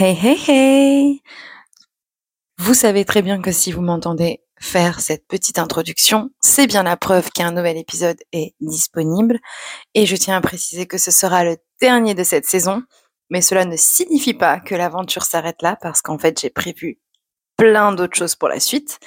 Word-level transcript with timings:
Hey 0.00 0.16
hey 0.16 0.38
hey 0.46 1.22
Vous 2.56 2.74
savez 2.74 3.04
très 3.04 3.20
bien 3.20 3.42
que 3.42 3.50
si 3.50 3.72
vous 3.72 3.80
m'entendez 3.80 4.44
faire 4.60 5.00
cette 5.00 5.26
petite 5.26 5.58
introduction, 5.58 6.30
c'est 6.40 6.68
bien 6.68 6.84
la 6.84 6.96
preuve 6.96 7.30
qu'un 7.32 7.50
nouvel 7.50 7.76
épisode 7.76 8.18
est 8.30 8.54
disponible. 8.60 9.40
Et 9.94 10.06
je 10.06 10.14
tiens 10.14 10.36
à 10.36 10.40
préciser 10.40 10.86
que 10.86 10.98
ce 10.98 11.10
sera 11.10 11.42
le 11.42 11.56
dernier 11.80 12.14
de 12.14 12.22
cette 12.22 12.44
saison, 12.44 12.84
mais 13.28 13.40
cela 13.40 13.64
ne 13.64 13.74
signifie 13.76 14.34
pas 14.34 14.60
que 14.60 14.76
l'aventure 14.76 15.24
s'arrête 15.24 15.62
là, 15.62 15.76
parce 15.82 16.00
qu'en 16.00 16.16
fait 16.16 16.40
j'ai 16.40 16.50
prévu 16.50 17.00
plein 17.56 17.90
d'autres 17.90 18.16
choses 18.16 18.36
pour 18.36 18.48
la 18.48 18.60
suite. 18.60 19.00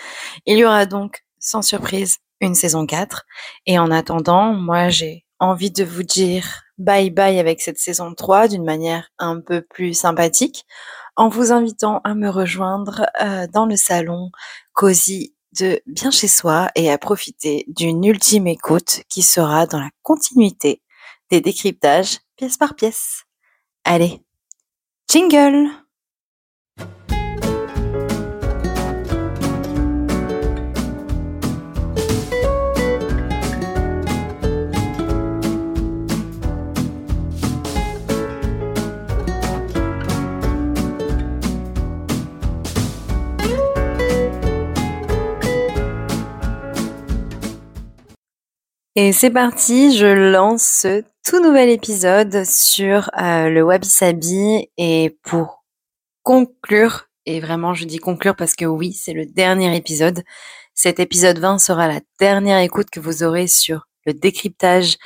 Il 0.46 0.58
y 0.58 0.66
aura 0.66 0.86
donc, 0.86 1.24
sans 1.40 1.62
surprise, 1.62 2.18
une 2.42 2.54
saison 2.54 2.86
4. 2.86 3.24
Et 3.66 3.80
en 3.80 3.92
attendant, 3.92 4.52
moi 4.54 4.90
j'ai 4.90 5.24
envie 5.40 5.72
de 5.72 5.86
vous 5.86 6.04
dire 6.04 6.64
bye 6.84 7.10
bye 7.10 7.40
avec 7.40 7.62
cette 7.62 7.78
saison 7.78 8.14
3 8.14 8.48
d'une 8.48 8.64
manière 8.64 9.10
un 9.20 9.40
peu 9.40 9.62
plus 9.62 9.94
sympathique 9.94 10.66
en 11.16 11.30
vous 11.30 11.52
invitant 11.52 12.02
à 12.04 12.14
me 12.14 12.30
rejoindre 12.30 13.06
euh, 13.22 13.48
dans 13.48 13.66
le 13.66 13.76
salon 13.76 14.32
cosy 14.74 15.36
de 15.60 15.82
bien 15.86 16.12
chez 16.12 16.28
soi 16.28 16.70
et 16.76 16.90
à 16.92 16.98
profiter 16.98 17.66
d'une 17.68 18.04
ultime 18.04 18.48
écoute 18.48 19.02
qui 19.10 19.22
sera 19.22 19.66
dans 19.66 19.80
la 19.80 19.90
continuité 20.02 20.82
des 21.30 21.42
décryptages 21.42 22.20
pièce 22.38 22.58
par 22.58 22.76
pièce. 22.76 23.24
Allez, 23.84 24.22
jingle 25.10 25.70
Et 48.98 49.14
c'est 49.14 49.30
parti, 49.30 49.96
je 49.96 50.06
lance 50.06 50.82
ce 50.82 51.04
tout 51.26 51.40
nouvel 51.42 51.70
épisode 51.70 52.44
sur 52.44 53.10
euh, 53.18 53.48
le 53.48 53.64
Wabi 53.64 53.88
Sabi 53.88 54.68
et 54.78 55.18
pour 55.24 55.64
conclure, 56.24 57.06
et 57.26 57.40
vraiment 57.40 57.74
je 57.74 57.86
dis 57.86 58.00
conclure 58.00 58.36
parce 58.36 58.54
que 58.54 58.66
oui, 58.66 58.92
c'est 58.92 59.14
le 59.14 59.26
dernier 59.26 59.74
épisode, 59.78 60.24
cet 60.74 61.00
épisode 61.00 61.40
20 61.40 61.60
sera 61.60 61.88
la 61.88 62.02
dernière 62.20 62.60
écoute 62.60 62.90
que 62.90 63.00
vous 63.00 63.24
aurez 63.24 63.48
sur 63.48 63.88
le 64.06 64.14
décryptage 64.14 64.98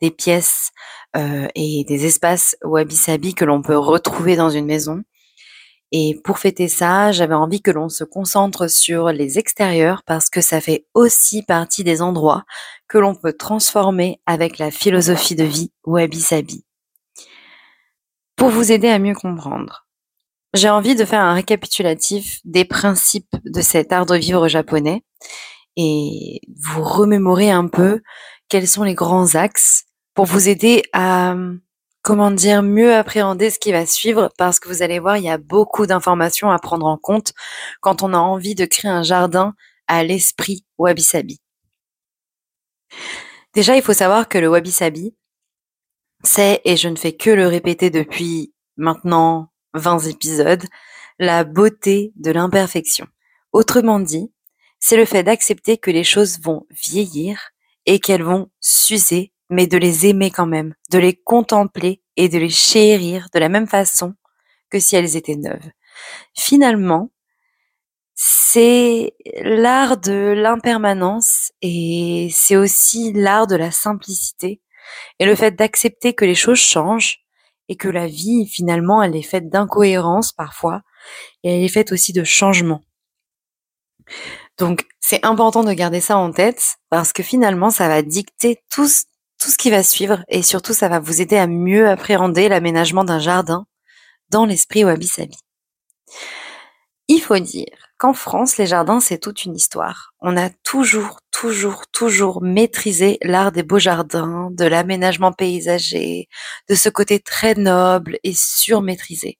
des 0.00 0.10
pièces 0.10 0.70
euh, 1.14 1.46
et 1.54 1.84
des 1.86 2.06
espaces 2.06 2.56
Wabi 2.64 2.96
Sabi 2.96 3.34
que 3.34 3.44
l'on 3.44 3.60
peut 3.60 3.76
retrouver 3.76 4.36
dans 4.36 4.48
une 4.48 4.64
maison. 4.64 5.02
Et 5.96 6.20
pour 6.24 6.40
fêter 6.40 6.66
ça, 6.66 7.12
j'avais 7.12 7.36
envie 7.36 7.62
que 7.62 7.70
l'on 7.70 7.88
se 7.88 8.02
concentre 8.02 8.68
sur 8.68 9.12
les 9.12 9.38
extérieurs 9.38 10.02
parce 10.04 10.28
que 10.28 10.40
ça 10.40 10.60
fait 10.60 10.86
aussi 10.92 11.44
partie 11.44 11.84
des 11.84 12.02
endroits 12.02 12.42
que 12.88 12.98
l'on 12.98 13.14
peut 13.14 13.32
transformer 13.32 14.20
avec 14.26 14.58
la 14.58 14.72
philosophie 14.72 15.36
de 15.36 15.44
vie 15.44 15.70
Wabi 15.84 16.20
Sabi. 16.20 16.64
Pour 18.34 18.48
vous 18.48 18.72
aider 18.72 18.88
à 18.88 18.98
mieux 18.98 19.14
comprendre, 19.14 19.86
j'ai 20.52 20.68
envie 20.68 20.96
de 20.96 21.04
faire 21.04 21.20
un 21.20 21.34
récapitulatif 21.34 22.40
des 22.44 22.64
principes 22.64 23.36
de 23.44 23.60
cet 23.60 23.92
art 23.92 24.06
de 24.06 24.16
vivre 24.16 24.48
japonais 24.48 25.04
et 25.76 26.40
vous 26.60 26.82
remémorer 26.82 27.52
un 27.52 27.68
peu 27.68 28.02
quels 28.48 28.66
sont 28.66 28.82
les 28.82 28.94
grands 28.94 29.36
axes 29.36 29.84
pour 30.14 30.24
vous 30.24 30.48
aider 30.48 30.82
à 30.92 31.36
comment 32.04 32.30
dire, 32.30 32.62
mieux 32.62 32.94
appréhender 32.94 33.50
ce 33.50 33.58
qui 33.58 33.72
va 33.72 33.86
suivre 33.86 34.30
parce 34.36 34.60
que 34.60 34.68
vous 34.68 34.82
allez 34.82 34.98
voir, 34.98 35.16
il 35.16 35.24
y 35.24 35.30
a 35.30 35.38
beaucoup 35.38 35.86
d'informations 35.86 36.50
à 36.50 36.58
prendre 36.58 36.86
en 36.86 36.98
compte 36.98 37.32
quand 37.80 38.02
on 38.02 38.12
a 38.12 38.18
envie 38.18 38.54
de 38.54 38.66
créer 38.66 38.90
un 38.90 39.02
jardin 39.02 39.54
à 39.88 40.04
l'esprit 40.04 40.64
wabi-sabi. 40.78 41.40
Déjà, 43.54 43.74
il 43.74 43.82
faut 43.82 43.94
savoir 43.94 44.28
que 44.28 44.36
le 44.36 44.48
wabi-sabi, 44.48 45.16
c'est, 46.22 46.60
et 46.64 46.76
je 46.76 46.88
ne 46.88 46.96
fais 46.96 47.16
que 47.16 47.30
le 47.30 47.46
répéter 47.46 47.88
depuis 47.88 48.52
maintenant 48.76 49.50
20 49.72 50.00
épisodes, 50.00 50.64
la 51.18 51.44
beauté 51.44 52.12
de 52.16 52.30
l'imperfection. 52.30 53.06
Autrement 53.52 53.98
dit, 53.98 54.30
c'est 54.78 54.98
le 54.98 55.06
fait 55.06 55.22
d'accepter 55.22 55.78
que 55.78 55.90
les 55.90 56.04
choses 56.04 56.38
vont 56.40 56.66
vieillir 56.70 57.50
et 57.86 57.98
qu'elles 57.98 58.22
vont 58.22 58.50
s'user 58.60 59.32
mais 59.50 59.66
de 59.66 59.76
les 59.76 60.06
aimer 60.06 60.30
quand 60.30 60.46
même, 60.46 60.74
de 60.90 60.98
les 60.98 61.14
contempler 61.14 62.02
et 62.16 62.28
de 62.28 62.38
les 62.38 62.50
chérir 62.50 63.28
de 63.32 63.38
la 63.38 63.48
même 63.48 63.66
façon 63.66 64.14
que 64.70 64.78
si 64.78 64.96
elles 64.96 65.16
étaient 65.16 65.36
neuves. 65.36 65.70
Finalement, 66.34 67.10
c'est 68.14 69.14
l'art 69.42 69.96
de 69.96 70.32
l'impermanence 70.36 71.52
et 71.62 72.28
c'est 72.32 72.56
aussi 72.56 73.12
l'art 73.12 73.46
de 73.46 73.56
la 73.56 73.70
simplicité 73.70 74.60
et 75.18 75.26
le 75.26 75.34
fait 75.34 75.52
d'accepter 75.52 76.14
que 76.14 76.24
les 76.24 76.34
choses 76.34 76.60
changent 76.60 77.20
et 77.68 77.76
que 77.76 77.88
la 77.88 78.06
vie, 78.06 78.46
finalement, 78.46 79.02
elle 79.02 79.16
est 79.16 79.22
faite 79.22 79.48
d'incohérences 79.48 80.32
parfois 80.32 80.82
et 81.42 81.56
elle 81.56 81.64
est 81.64 81.68
faite 81.68 81.92
aussi 81.92 82.12
de 82.12 82.24
changements. 82.24 82.82
Donc, 84.58 84.86
c'est 85.00 85.24
important 85.24 85.64
de 85.64 85.72
garder 85.72 86.00
ça 86.00 86.16
en 86.16 86.30
tête 86.32 86.76
parce 86.90 87.12
que 87.12 87.22
finalement, 87.22 87.70
ça 87.70 87.88
va 87.88 88.02
dicter 88.02 88.62
tout, 88.70 88.88
tout 89.44 89.50
ce 89.50 89.58
qui 89.58 89.70
va 89.70 89.82
suivre 89.82 90.24
et 90.28 90.42
surtout 90.42 90.72
ça 90.72 90.88
va 90.88 91.00
vous 91.00 91.20
aider 91.20 91.36
à 91.36 91.46
mieux 91.46 91.86
appréhender 91.86 92.48
l'aménagement 92.48 93.04
d'un 93.04 93.18
jardin 93.18 93.66
dans 94.30 94.46
l'esprit 94.46 94.84
wabi-sabi. 94.84 95.36
Il 97.08 97.20
faut 97.20 97.38
dire 97.38 97.76
qu'en 97.98 98.14
France, 98.14 98.56
les 98.56 98.66
jardins, 98.66 99.00
c'est 99.00 99.18
toute 99.18 99.44
une 99.44 99.54
histoire. 99.54 100.14
On 100.22 100.38
a 100.38 100.48
toujours, 100.62 101.18
toujours, 101.30 101.82
toujours 101.92 102.40
maîtrisé 102.40 103.18
l'art 103.20 103.52
des 103.52 103.62
beaux 103.62 103.78
jardins, 103.78 104.48
de 104.50 104.64
l'aménagement 104.64 105.32
paysager, 105.32 106.28
de 106.70 106.74
ce 106.74 106.88
côté 106.88 107.20
très 107.20 107.54
noble 107.54 108.16
et 108.24 108.32
surmaîtrisé. 108.34 109.38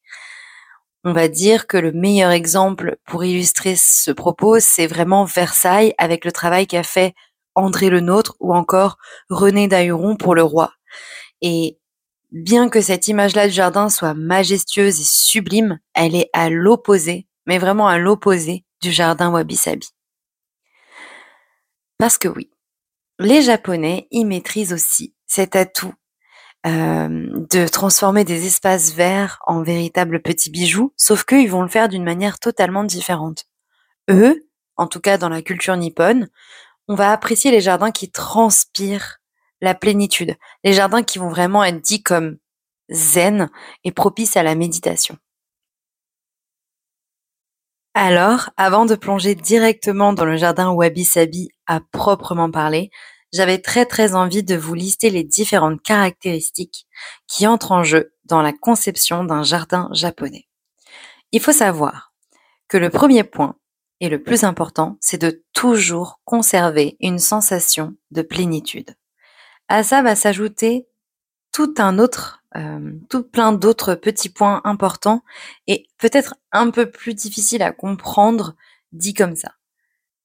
On 1.05 1.15
va 1.15 1.29
dire 1.29 1.67
que 1.67 1.79
le 1.79 1.93
meilleur 1.93 2.31
exemple 2.31 2.99
pour 3.07 3.25
illustrer 3.25 3.75
ce 3.75 4.11
propos, 4.11 4.61
c'est 4.61 4.87
vraiment 4.87 5.25
Versailles 5.25 5.95
avec 5.97 6.27
le 6.27 6.33
travail 6.33 6.67
qu'a 6.67 6.83
fait 6.83 7.15
André 7.55 7.91
le 7.91 8.01
Nôtre 8.01 8.37
ou 8.41 8.55
encore 8.55 8.99
René 9.29 9.69
Dahuron 9.69 10.17
pour 10.17 10.35
le 10.35 10.43
roi. 10.43 10.73
Et 11.41 11.79
bien 12.31 12.69
que 12.69 12.81
cette 12.81 13.09
image-là 13.09 13.47
du 13.47 13.55
jardin 13.55 13.89
soit 13.89 14.15
majestueuse 14.15 15.01
et 15.01 15.05
sublime, 15.05 15.79
elle 15.95 16.15
est 16.15 16.31
à 16.33 16.51
l'opposé, 16.51 17.27
mais 17.47 17.59
vraiment 17.59 17.89
à 17.89 17.99
l'opposé 17.99 18.65
du 18.83 18.91
jardin 18.93 19.31
Wabi-Sabi. 19.31 19.89
Parce 21.99 22.19
que 22.19 22.29
oui, 22.29 22.51
les 23.19 23.43
Japonais 23.43 24.09
y 24.11 24.25
maîtrisent 24.25 24.73
aussi 24.73 25.15
cet 25.27 25.57
atout 25.57 25.95
euh, 26.67 27.29
de 27.51 27.69
transformer 27.69 28.25
des 28.25 28.47
espaces 28.47 28.93
verts 28.93 29.39
en 29.47 29.63
véritables 29.63 30.23
petits 30.23 30.51
bijoux, 30.51 30.93
sauf 30.97 31.25
qu'ils 31.25 31.51
vont 31.51 31.63
le 31.63 31.69
faire 31.69 31.89
d'une 31.89 32.05
manière 32.05 32.39
totalement 32.39 32.85
différente. 32.85 33.45
Eux, 34.11 34.49
en 34.77 34.87
tout 34.87 35.01
cas 35.01 35.19
dans 35.19 35.29
la 35.29 35.43
culture 35.43 35.77
nippone, 35.77 36.29
on 36.89 36.95
va 36.95 37.12
apprécier 37.12 37.50
les 37.50 37.61
jardins 37.61 37.91
qui 37.91 38.11
transpirent 38.11 39.19
la 39.61 39.75
plénitude, 39.75 40.37
les 40.62 40.72
jardins 40.72 41.03
qui 41.03 41.19
vont 41.19 41.28
vraiment 41.28 41.65
être 41.65 41.81
dits 41.81 42.03
comme 42.03 42.37
zen 42.91 43.50
et 43.84 43.93
propices 43.93 44.37
à 44.37 44.43
la 44.43 44.55
méditation. 44.55 45.17
Alors, 47.94 48.50
avant 48.56 48.87
de 48.87 48.97
plonger 48.97 49.34
directement 49.34 50.12
dans 50.12 50.25
le 50.25 50.37
jardin 50.37 50.71
Wabi 50.71 51.05
Sabi 51.05 51.49
à 51.67 51.81
proprement 51.81 52.50
parler, 52.50 52.91
j'avais 53.33 53.59
très 53.59 53.87
très 53.87 54.15
envie 54.15 54.43
de 54.43 54.56
vous 54.56 54.75
lister 54.75 55.11
les 55.11 55.25
différentes 55.25 55.81
caractéristiques 55.81 56.87
qui 57.27 57.47
entrent 57.47 57.73
en 57.73 57.84
jeu 57.84 58.12
dans 58.25 58.43
la 58.43 58.53
conception 58.53 59.25
d'un 59.25 59.43
jardin 59.43 59.89
japonais. 59.93 60.49
Il 61.32 61.41
faut 61.41 61.53
savoir 61.53 62.12
que 62.69 62.76
le 62.76 62.91
premier 62.91 63.25
point, 63.25 63.56
et 64.05 64.11
le 64.11 64.23
plus 64.23 64.45
important, 64.45 64.99
c'est 65.01 65.17
de 65.17 65.43
toujours 65.55 66.21
conserver 66.27 66.99
une 67.01 67.19
sensation 67.19 67.97
de 68.11 68.21
plénitude. 68.21 68.97
À 69.69 69.83
ça 69.83 70.03
va 70.03 70.15
s'ajouter 70.15 70.87
tout 71.53 71.73
un 71.79 71.99
autre, 71.99 72.45
euh, 72.55 72.93
tout 73.09 73.23
plein 73.23 73.55
d'autres 73.55 73.95
petits 73.95 74.29
points 74.29 74.61
importants 74.65 75.23
et 75.67 75.87
peut-être 75.97 76.35
un 76.53 76.69
peu 76.69 76.91
plus 76.91 77.15
difficiles 77.15 77.62
à 77.62 77.73
comprendre 77.73 78.56
dit 78.93 79.15
comme 79.15 79.37
ça. 79.37 79.53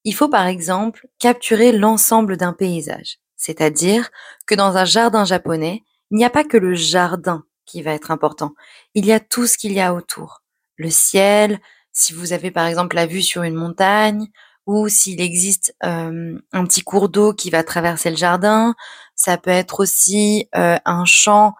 Il 0.03 0.13
faut 0.13 0.27
par 0.27 0.47
exemple 0.47 1.07
capturer 1.17 1.71
l'ensemble 1.71 2.35
d'un 2.35 2.51
paysage, 2.51 3.19
c'est-à-dire 3.37 4.09
que 4.45 4.55
dans 4.55 4.75
un 4.75 4.83
jardin 4.83 5.23
japonais, 5.23 5.85
il 6.11 6.17
n'y 6.17 6.25
a 6.25 6.29
pas 6.29 6.43
que 6.43 6.57
le 6.57 6.73
jardin 6.73 7.45
qui 7.65 7.81
va 7.81 7.93
être 7.93 8.11
important, 8.11 8.55
il 8.93 9.05
y 9.05 9.13
a 9.13 9.21
tout 9.21 9.47
ce 9.47 9.57
qu'il 9.57 9.71
y 9.71 9.79
a 9.79 9.93
autour. 9.93 10.43
Le 10.75 10.89
ciel, 10.89 11.61
si 11.91 12.13
vous 12.13 12.33
avez 12.33 12.51
par 12.51 12.65
exemple 12.67 12.95
la 12.95 13.05
vue 13.05 13.21
sur 13.21 13.43
une 13.43 13.55
montagne 13.55 14.27
ou 14.65 14.87
s'il 14.87 15.21
existe 15.21 15.75
un 15.81 16.65
petit 16.65 16.81
cours 16.81 17.09
d'eau 17.09 17.33
qui 17.33 17.49
va 17.49 17.63
traverser 17.63 18.09
le 18.09 18.17
jardin. 18.17 18.75
Ça 19.15 19.37
peut 19.37 19.49
être 19.49 19.79
aussi 19.79 20.47
un 20.53 21.05
champ 21.05 21.55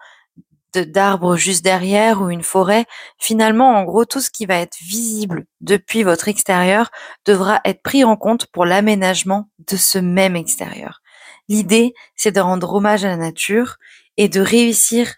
d'arbres 0.72 1.36
juste 1.36 1.64
derrière 1.64 2.22
ou 2.22 2.30
une 2.30 2.44
forêt. 2.44 2.86
Finalement, 3.18 3.76
en 3.76 3.82
gros, 3.82 4.04
tout 4.04 4.20
ce 4.20 4.30
qui 4.30 4.46
va 4.46 4.56
être 4.56 4.76
visible 4.80 5.46
depuis 5.60 6.04
votre 6.04 6.28
extérieur 6.28 6.90
devra 7.26 7.60
être 7.64 7.82
pris 7.82 8.04
en 8.04 8.16
compte 8.16 8.46
pour 8.46 8.64
l'aménagement 8.64 9.50
de 9.66 9.76
ce 9.76 9.98
même 9.98 10.36
extérieur. 10.36 11.02
L'idée, 11.48 11.94
c'est 12.14 12.30
de 12.30 12.40
rendre 12.40 12.72
hommage 12.72 13.04
à 13.04 13.08
la 13.08 13.16
nature 13.16 13.78
et 14.16 14.28
de 14.28 14.40
réussir 14.40 15.16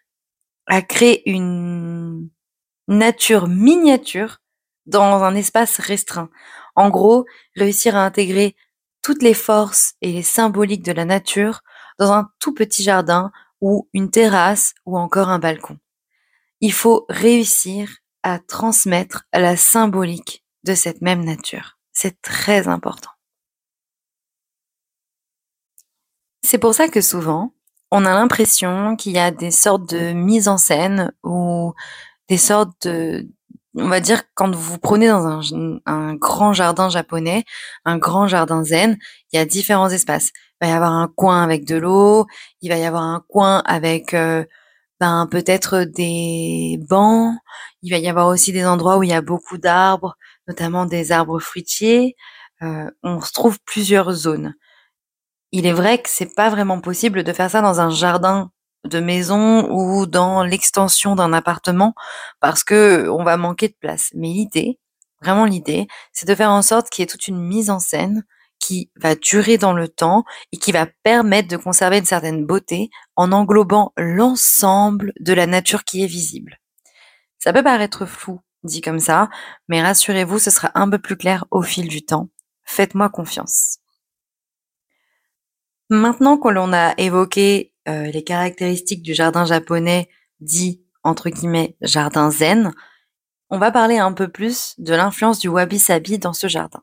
à 0.66 0.80
créer 0.80 1.28
une 1.28 2.30
nature 2.88 3.48
miniature 3.48 4.38
dans 4.86 5.22
un 5.22 5.34
espace 5.34 5.78
restreint. 5.78 6.30
En 6.74 6.90
gros, 6.90 7.26
réussir 7.56 7.96
à 7.96 8.04
intégrer 8.04 8.56
toutes 9.02 9.22
les 9.22 9.34
forces 9.34 9.94
et 10.00 10.12
les 10.12 10.22
symboliques 10.22 10.84
de 10.84 10.92
la 10.92 11.04
nature 11.04 11.62
dans 11.98 12.12
un 12.12 12.30
tout 12.38 12.54
petit 12.54 12.82
jardin 12.82 13.30
ou 13.60 13.88
une 13.92 14.10
terrasse 14.10 14.74
ou 14.86 14.98
encore 14.98 15.28
un 15.28 15.38
balcon. 15.38 15.78
Il 16.60 16.72
faut 16.72 17.06
réussir 17.08 17.90
à 18.22 18.38
transmettre 18.38 19.24
la 19.32 19.56
symbolique 19.56 20.44
de 20.64 20.74
cette 20.74 21.02
même 21.02 21.24
nature. 21.24 21.78
C'est 21.92 22.20
très 22.22 22.68
important. 22.68 23.10
C'est 26.44 26.58
pour 26.58 26.74
ça 26.74 26.88
que 26.88 27.00
souvent, 27.00 27.54
on 27.90 28.04
a 28.04 28.14
l'impression 28.14 28.96
qu'il 28.96 29.12
y 29.12 29.18
a 29.18 29.30
des 29.30 29.50
sortes 29.50 29.88
de 29.92 30.12
mises 30.12 30.48
en 30.48 30.58
scène 30.58 31.12
ou 31.22 31.74
des 32.28 32.38
sortes 32.38 32.86
de, 32.86 33.28
on 33.74 33.88
va 33.88 34.00
dire, 34.00 34.22
quand 34.34 34.54
vous 34.54 34.78
prenez 34.78 35.08
dans 35.08 35.54
un, 35.54 35.78
un, 35.86 36.14
grand 36.14 36.52
jardin 36.52 36.90
japonais, 36.90 37.44
un 37.84 37.98
grand 37.98 38.28
jardin 38.28 38.64
zen, 38.64 38.98
il 39.32 39.38
y 39.38 39.38
a 39.40 39.46
différents 39.46 39.88
espaces 39.88 40.30
va 40.62 40.68
y 40.68 40.72
avoir 40.72 40.92
un 40.92 41.08
coin 41.08 41.42
avec 41.42 41.64
de 41.64 41.76
l'eau, 41.76 42.26
il 42.60 42.70
va 42.70 42.78
y 42.78 42.84
avoir 42.84 43.02
un 43.02 43.24
coin 43.28 43.62
avec 43.66 44.14
euh, 44.14 44.44
ben, 45.00 45.26
peut-être 45.30 45.80
des 45.80 46.78
bancs, 46.88 47.34
il 47.82 47.90
va 47.90 47.98
y 47.98 48.08
avoir 48.08 48.28
aussi 48.28 48.52
des 48.52 48.64
endroits 48.64 48.98
où 48.98 49.02
il 49.02 49.10
y 49.10 49.14
a 49.14 49.22
beaucoup 49.22 49.58
d'arbres, 49.58 50.16
notamment 50.46 50.86
des 50.86 51.10
arbres 51.12 51.40
fruitiers. 51.40 52.14
Euh, 52.62 52.90
on 53.02 53.20
se 53.20 53.32
trouve 53.32 53.58
plusieurs 53.64 54.12
zones. 54.12 54.54
Il 55.52 55.66
est 55.66 55.72
vrai 55.72 55.98
que 56.00 56.08
c'est 56.08 56.34
pas 56.34 56.50
vraiment 56.50 56.80
possible 56.80 57.24
de 57.24 57.32
faire 57.32 57.50
ça 57.50 57.60
dans 57.60 57.80
un 57.80 57.90
jardin 57.90 58.50
de 58.84 59.00
maison 59.00 59.70
ou 59.70 60.06
dans 60.06 60.42
l'extension 60.42 61.14
d'un 61.14 61.32
appartement 61.32 61.94
parce 62.40 62.64
que 62.64 63.08
on 63.08 63.24
va 63.24 63.36
manquer 63.36 63.68
de 63.68 63.76
place. 63.78 64.10
Mais 64.14 64.28
l'idée, 64.28 64.78
vraiment 65.20 65.44
l'idée, 65.44 65.86
c'est 66.12 66.28
de 66.28 66.34
faire 66.34 66.50
en 66.50 66.62
sorte 66.62 66.90
qu'il 66.90 67.02
y 67.02 67.04
ait 67.04 67.10
toute 67.10 67.28
une 67.28 67.40
mise 67.40 67.70
en 67.70 67.78
scène 67.78 68.24
qui 68.58 68.90
va 68.96 69.14
durer 69.14 69.58
dans 69.58 69.72
le 69.72 69.88
temps 69.88 70.24
et 70.52 70.56
qui 70.56 70.72
va 70.72 70.86
permettre 71.02 71.48
de 71.48 71.56
conserver 71.56 71.98
une 71.98 72.04
certaine 72.04 72.46
beauté 72.46 72.90
en 73.16 73.32
englobant 73.32 73.92
l'ensemble 73.96 75.12
de 75.20 75.32
la 75.32 75.46
nature 75.46 75.84
qui 75.84 76.04
est 76.04 76.06
visible. 76.06 76.60
Ça 77.38 77.52
peut 77.52 77.64
paraître 77.64 78.06
flou 78.06 78.40
dit 78.64 78.80
comme 78.80 79.00
ça, 79.00 79.28
mais 79.68 79.82
rassurez-vous, 79.82 80.38
ce 80.38 80.50
sera 80.50 80.70
un 80.74 80.88
peu 80.88 80.98
plus 80.98 81.16
clair 81.16 81.44
au 81.50 81.62
fil 81.62 81.88
du 81.88 82.04
temps. 82.04 82.28
Faites-moi 82.64 83.08
confiance. 83.08 83.78
Maintenant 85.90 86.38
que 86.38 86.48
l'on 86.48 86.72
a 86.72 86.94
évoqué 86.96 87.71
euh, 87.88 88.06
les 88.06 88.24
caractéristiques 88.24 89.02
du 89.02 89.14
jardin 89.14 89.44
japonais 89.44 90.08
dit 90.40 90.82
entre 91.04 91.30
guillemets 91.30 91.76
jardin 91.80 92.30
zen, 92.30 92.72
on 93.50 93.58
va 93.58 93.70
parler 93.70 93.98
un 93.98 94.12
peu 94.12 94.28
plus 94.28 94.74
de 94.78 94.94
l'influence 94.94 95.38
du 95.38 95.48
wabi-sabi 95.48 96.18
dans 96.18 96.32
ce 96.32 96.46
jardin. 96.46 96.82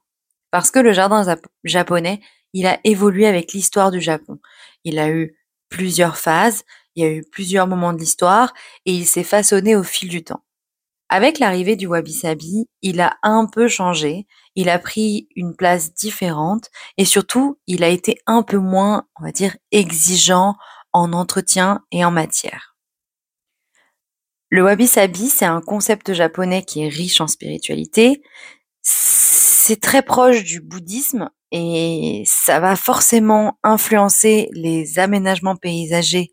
Parce 0.51 0.71
que 0.71 0.79
le 0.79 0.93
jardin 0.93 1.23
japonais, 1.63 2.21
il 2.53 2.67
a 2.67 2.79
évolué 2.83 3.27
avec 3.27 3.53
l'histoire 3.53 3.91
du 3.91 4.01
Japon. 4.01 4.39
Il 4.83 4.99
a 4.99 5.09
eu 5.09 5.35
plusieurs 5.69 6.17
phases, 6.17 6.63
il 6.95 7.03
y 7.03 7.07
a 7.07 7.11
eu 7.11 7.23
plusieurs 7.31 7.67
moments 7.67 7.93
de 7.93 7.99
l'histoire 7.99 8.53
et 8.85 8.93
il 8.93 9.05
s'est 9.05 9.23
façonné 9.23 9.75
au 9.75 9.83
fil 9.83 10.09
du 10.09 10.23
temps. 10.23 10.43
Avec 11.09 11.39
l'arrivée 11.39 11.75
du 11.75 11.87
wabi-sabi, 11.87 12.67
il 12.83 13.01
a 13.01 13.17
un 13.23 13.47
peu 13.47 13.67
changé, 13.67 14.27
il 14.55 14.69
a 14.69 14.77
pris 14.77 15.27
une 15.35 15.55
place 15.55 15.93
différente 15.93 16.69
et 16.97 17.05
surtout, 17.05 17.59
il 17.65 17.83
a 17.83 17.87
été 17.87 18.19
un 18.27 18.43
peu 18.43 18.57
moins, 18.57 19.07
on 19.19 19.23
va 19.23 19.31
dire, 19.31 19.57
exigeant 19.71 20.55
en 20.93 21.13
entretien 21.13 21.83
et 21.91 22.03
en 22.03 22.11
matière. 22.11 22.75
Le 24.49 24.63
wabi-sabi, 24.63 25.27
c'est 25.27 25.45
un 25.45 25.61
concept 25.61 26.13
japonais 26.13 26.63
qui 26.63 26.83
est 26.83 26.89
riche 26.89 27.21
en 27.21 27.27
spiritualité 27.27 28.23
c'est 29.69 29.79
très 29.79 30.01
proche 30.01 30.43
du 30.43 30.61
bouddhisme 30.61 31.29
et 31.51 32.23
ça 32.25 32.59
va 32.59 32.75
forcément 32.75 33.59
influencer 33.61 34.49
les 34.51 34.97
aménagements 34.97 35.55
paysagers 35.55 36.31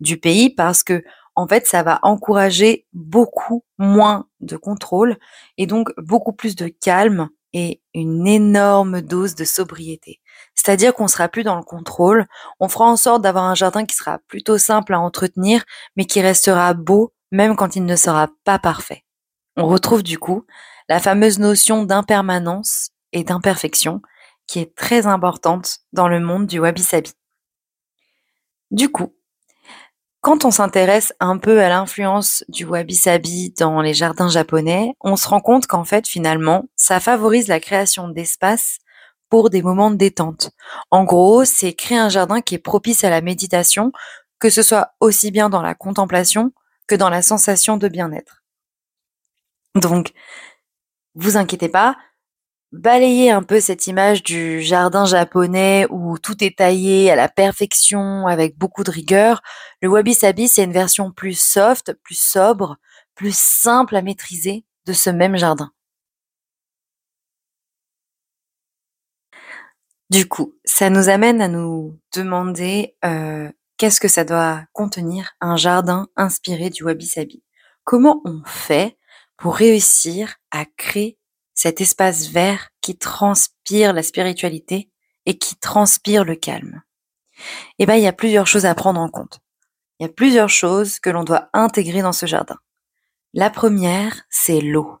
du 0.00 0.16
pays 0.16 0.48
parce 0.48 0.82
que 0.82 1.04
en 1.34 1.46
fait, 1.46 1.66
ça 1.66 1.82
va 1.82 1.98
encourager 2.02 2.86
beaucoup 2.94 3.64
moins 3.76 4.28
de 4.40 4.56
contrôle 4.56 5.18
et 5.58 5.66
donc 5.66 5.90
beaucoup 5.98 6.32
plus 6.32 6.56
de 6.56 6.68
calme 6.68 7.28
et 7.52 7.82
une 7.92 8.26
énorme 8.26 9.02
dose 9.02 9.34
de 9.34 9.44
sobriété. 9.44 10.22
C'est-à-dire 10.62 10.92
qu'on 10.92 11.08
sera 11.08 11.28
plus 11.28 11.42
dans 11.42 11.56
le 11.56 11.62
contrôle, 11.62 12.26
on 12.60 12.68
fera 12.68 12.84
en 12.84 12.96
sorte 12.98 13.22
d'avoir 13.22 13.44
un 13.44 13.54
jardin 13.54 13.86
qui 13.86 13.96
sera 13.96 14.18
plutôt 14.28 14.58
simple 14.58 14.92
à 14.92 15.00
entretenir, 15.00 15.64
mais 15.96 16.04
qui 16.04 16.20
restera 16.20 16.74
beau 16.74 17.14
même 17.30 17.56
quand 17.56 17.76
il 17.76 17.86
ne 17.86 17.96
sera 17.96 18.28
pas 18.44 18.58
parfait. 18.58 19.04
On 19.56 19.66
retrouve 19.66 20.02
du 20.02 20.18
coup 20.18 20.44
la 20.90 21.00
fameuse 21.00 21.38
notion 21.38 21.84
d'impermanence 21.84 22.90
et 23.12 23.24
d'imperfection 23.24 24.02
qui 24.46 24.58
est 24.58 24.74
très 24.74 25.06
importante 25.06 25.78
dans 25.94 26.08
le 26.08 26.20
monde 26.20 26.46
du 26.46 26.58
wabi-sabi. 26.58 27.12
Du 28.70 28.90
coup, 28.90 29.14
quand 30.20 30.44
on 30.44 30.50
s'intéresse 30.50 31.14
un 31.20 31.38
peu 31.38 31.62
à 31.62 31.70
l'influence 31.70 32.44
du 32.48 32.66
wabi-sabi 32.66 33.54
dans 33.58 33.80
les 33.80 33.94
jardins 33.94 34.28
japonais, 34.28 34.92
on 35.00 35.16
se 35.16 35.26
rend 35.26 35.40
compte 35.40 35.66
qu'en 35.66 35.84
fait, 35.84 36.06
finalement, 36.06 36.66
ça 36.76 37.00
favorise 37.00 37.48
la 37.48 37.60
création 37.60 38.08
d'espaces 38.08 38.76
pour 39.30 39.48
des 39.48 39.62
moments 39.62 39.90
de 39.90 39.96
détente. 39.96 40.50
En 40.90 41.04
gros, 41.04 41.44
c'est 41.44 41.72
créer 41.72 41.98
un 41.98 42.08
jardin 42.08 42.40
qui 42.40 42.56
est 42.56 42.58
propice 42.58 43.04
à 43.04 43.10
la 43.10 43.20
méditation, 43.20 43.92
que 44.38 44.50
ce 44.50 44.62
soit 44.62 44.94
aussi 45.00 45.30
bien 45.30 45.48
dans 45.48 45.62
la 45.62 45.74
contemplation 45.74 46.52
que 46.86 46.96
dans 46.96 47.08
la 47.10 47.22
sensation 47.22 47.76
de 47.76 47.88
bien-être. 47.88 48.42
Donc, 49.76 50.12
vous 51.14 51.36
inquiétez 51.36 51.68
pas, 51.68 51.96
balayez 52.72 53.30
un 53.30 53.42
peu 53.42 53.60
cette 53.60 53.86
image 53.86 54.22
du 54.22 54.60
jardin 54.62 55.04
japonais 55.04 55.86
où 55.90 56.18
tout 56.18 56.42
est 56.42 56.58
taillé 56.58 57.10
à 57.10 57.16
la 57.16 57.28
perfection 57.28 58.26
avec 58.26 58.58
beaucoup 58.58 58.82
de 58.82 58.90
rigueur. 58.90 59.42
Le 59.80 59.88
wabi-sabi, 59.88 60.48
c'est 60.48 60.64
une 60.64 60.72
version 60.72 61.12
plus 61.12 61.38
soft, 61.38 61.92
plus 62.02 62.20
sobre, 62.20 62.78
plus 63.14 63.36
simple 63.36 63.94
à 63.94 64.02
maîtriser 64.02 64.64
de 64.86 64.92
ce 64.92 65.10
même 65.10 65.36
jardin. 65.36 65.70
Du 70.10 70.26
coup, 70.26 70.56
ça 70.64 70.90
nous 70.90 71.08
amène 71.08 71.40
à 71.40 71.46
nous 71.46 71.96
demander 72.12 72.96
euh, 73.04 73.48
qu'est-ce 73.76 74.00
que 74.00 74.08
ça 74.08 74.24
doit 74.24 74.64
contenir 74.72 75.30
un 75.40 75.54
jardin 75.56 76.08
inspiré 76.16 76.68
du 76.68 76.82
wabi-sabi? 76.82 77.44
Comment 77.84 78.20
on 78.24 78.42
fait 78.44 78.98
pour 79.36 79.54
réussir 79.54 80.34
à 80.50 80.64
créer 80.64 81.16
cet 81.54 81.80
espace 81.80 82.26
vert 82.26 82.70
qui 82.80 82.98
transpire 82.98 83.92
la 83.92 84.02
spiritualité 84.02 84.90
et 85.26 85.38
qui 85.38 85.54
transpire 85.54 86.24
le 86.24 86.34
calme? 86.34 86.82
Eh 87.78 87.86
ben, 87.86 87.94
il 87.94 88.02
y 88.02 88.08
a 88.08 88.12
plusieurs 88.12 88.48
choses 88.48 88.66
à 88.66 88.74
prendre 88.74 89.00
en 89.00 89.08
compte. 89.08 89.38
Il 90.00 90.02
y 90.02 90.06
a 90.06 90.12
plusieurs 90.12 90.50
choses 90.50 90.98
que 90.98 91.10
l'on 91.10 91.22
doit 91.22 91.50
intégrer 91.52 92.02
dans 92.02 92.12
ce 92.12 92.26
jardin. 92.26 92.58
La 93.32 93.48
première, 93.48 94.22
c'est 94.28 94.60
l'eau. 94.60 94.98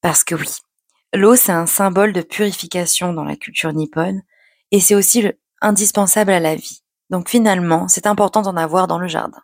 Parce 0.00 0.24
que 0.24 0.34
oui, 0.34 0.48
l'eau, 1.12 1.36
c'est 1.36 1.52
un 1.52 1.66
symbole 1.66 2.12
de 2.12 2.22
purification 2.22 3.12
dans 3.12 3.24
la 3.24 3.36
culture 3.36 3.72
nippone 3.72 4.22
et 4.70 4.80
c'est 4.80 4.94
aussi 4.94 5.26
indispensable 5.60 6.32
à 6.32 6.40
la 6.40 6.54
vie. 6.54 6.82
Donc 7.10 7.28
finalement, 7.28 7.88
c'est 7.88 8.06
important 8.06 8.42
d'en 8.42 8.56
avoir 8.56 8.86
dans 8.86 8.98
le 8.98 9.08
jardin. 9.08 9.42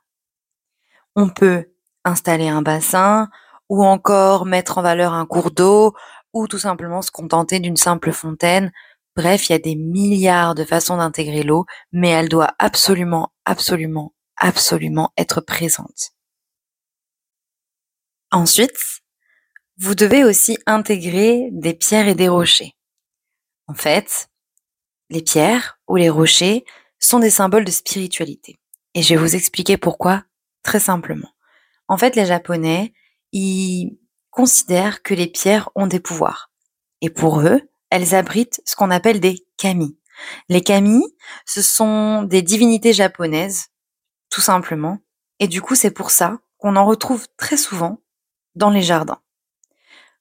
On 1.17 1.29
peut 1.29 1.67
installer 2.05 2.49
un 2.49 2.63
bassin, 2.63 3.29
ou 3.69 3.85
encore 3.85 4.47
mettre 4.47 4.79
en 4.79 4.83
valeur 4.83 5.13
un 5.13 5.27
cours 5.27 5.51
d'eau, 5.51 5.95
ou 6.33 6.47
tout 6.47 6.59
simplement 6.59 7.03
se 7.03 7.11
contenter 7.11 7.61
d'une 7.61 7.77
simple 7.77 8.13
fontaine. 8.13 8.73
Bref, 9.17 9.49
il 9.49 9.53
y 9.53 9.55
a 9.55 9.59
des 9.59 9.77
milliards 9.77 10.55
de 10.55 10.65
façons 10.65 10.97
d'intégrer 10.97 11.43
l'eau, 11.43 11.67
mais 11.93 12.09
elle 12.09 12.29
doit 12.29 12.55
absolument, 12.59 13.33
absolument, 13.45 14.15
absolument 14.37 15.13
être 15.17 15.41
présente. 15.41 16.13
Ensuite, 18.31 19.01
vous 19.79 19.95
devez 19.95 20.25
aussi 20.25 20.59
intégrer 20.67 21.49
des 21.53 21.73
pierres 21.73 22.09
et 22.09 22.15
des 22.15 22.29
rochers. 22.29 22.75
En 23.69 23.75
fait, 23.75 24.29
les 25.09 25.23
pierres 25.23 25.79
ou 25.87 25.97
les 25.97 26.11
rochers 26.11 26.65
sont 26.99 27.21
des 27.21 27.31
symboles 27.31 27.65
de 27.65 27.71
spiritualité. 27.71 28.59
Et 28.95 29.03
je 29.03 29.15
vais 29.15 29.21
vous 29.21 29.37
expliquer 29.37 29.77
pourquoi 29.77 30.25
très 30.63 30.81
simplement. 30.81 31.31
En 31.87 31.97
fait, 31.97 32.17
les 32.17 32.27
Japonais, 32.27 32.93
ils 33.33 33.99
considèrent 34.31 35.03
que 35.03 35.15
les 35.15 35.29
pierres 35.29 35.71
ont 35.77 35.87
des 35.87 36.01
pouvoirs. 36.01 36.51
Et 37.01 37.11
pour 37.11 37.41
eux, 37.41 37.61
elles 37.91 38.15
abritent 38.15 38.61
ce 38.65 38.75
qu'on 38.75 38.91
appelle 38.91 39.21
des 39.21 39.47
kami. 39.57 39.97
Les 40.49 40.61
kami, 40.61 41.03
ce 41.47 41.63
sont 41.63 42.25
des 42.25 42.43
divinités 42.43 42.93
japonaises, 42.93 43.69
tout 44.31 44.41
simplement, 44.41 44.99
Et 45.39 45.47
du 45.47 45.63
coup, 45.63 45.77
c'est 45.77 45.93
pour 45.93 46.11
ça 46.11 46.41
qu'on 46.57 46.75
en 46.75 46.85
retrouve 46.85 47.29
très 47.37 47.57
souvent 47.57 48.03
dans 48.57 48.71
les 48.71 48.83
jardins. 48.83 49.23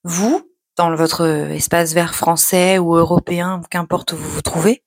Vous, 0.04 0.50
dans 0.76 0.94
votre 0.96 1.26
espace 1.52 1.94
vert 1.94 2.16
français 2.16 2.78
ou 2.78 2.96
européen, 2.96 3.62
qu'importe 3.70 4.14
où 4.14 4.18
vous 4.18 4.30
vous 4.30 4.42
trouvez, 4.42 4.84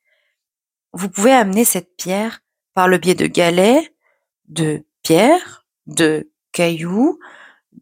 vous 0.92 1.08
pouvez 1.08 1.32
amener 1.32 1.64
cette 1.64 1.96
pierre 1.96 2.40
par 2.74 2.88
le 2.88 2.98
biais 2.98 3.14
de 3.14 3.26
galets, 3.26 3.92
de 4.48 4.84
pierres, 5.02 5.66
de 5.86 6.30
cailloux, 6.52 7.18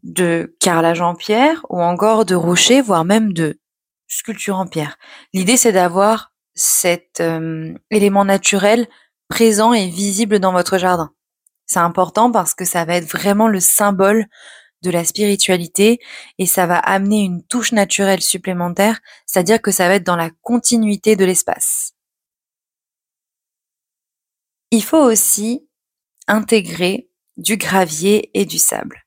de 0.03 0.55
carrelage 0.59 1.01
en 1.01 1.15
pierre 1.15 1.65
ou 1.69 1.81
encore 1.81 2.25
de 2.25 2.35
rochers, 2.35 2.81
voire 2.81 3.05
même 3.05 3.33
de 3.33 3.59
sculpture 4.07 4.57
en 4.57 4.67
pierre. 4.67 4.97
L'idée, 5.33 5.57
c'est 5.57 5.71
d'avoir 5.71 6.31
cet 6.55 7.19
euh, 7.21 7.73
élément 7.91 8.25
naturel 8.25 8.87
présent 9.27 9.73
et 9.73 9.87
visible 9.87 10.39
dans 10.39 10.51
votre 10.51 10.77
jardin. 10.77 11.11
C'est 11.65 11.79
important 11.79 12.31
parce 12.31 12.55
que 12.55 12.65
ça 12.65 12.83
va 12.85 12.95
être 12.95 13.07
vraiment 13.07 13.47
le 13.47 13.59
symbole 13.59 14.25
de 14.81 14.91
la 14.91 15.03
spiritualité 15.03 15.99
et 16.37 16.45
ça 16.45 16.65
va 16.65 16.77
amener 16.77 17.21
une 17.21 17.43
touche 17.43 17.71
naturelle 17.71 18.21
supplémentaire, 18.21 18.99
c'est-à-dire 19.25 19.61
que 19.61 19.71
ça 19.71 19.87
va 19.87 19.95
être 19.95 20.05
dans 20.05 20.15
la 20.15 20.29
continuité 20.41 21.15
de 21.15 21.25
l'espace. 21.25 21.93
Il 24.71 24.83
faut 24.83 25.03
aussi 25.03 25.67
intégrer 26.27 27.09
du 27.37 27.57
gravier 27.57 28.29
et 28.33 28.45
du 28.45 28.59
sable. 28.59 29.05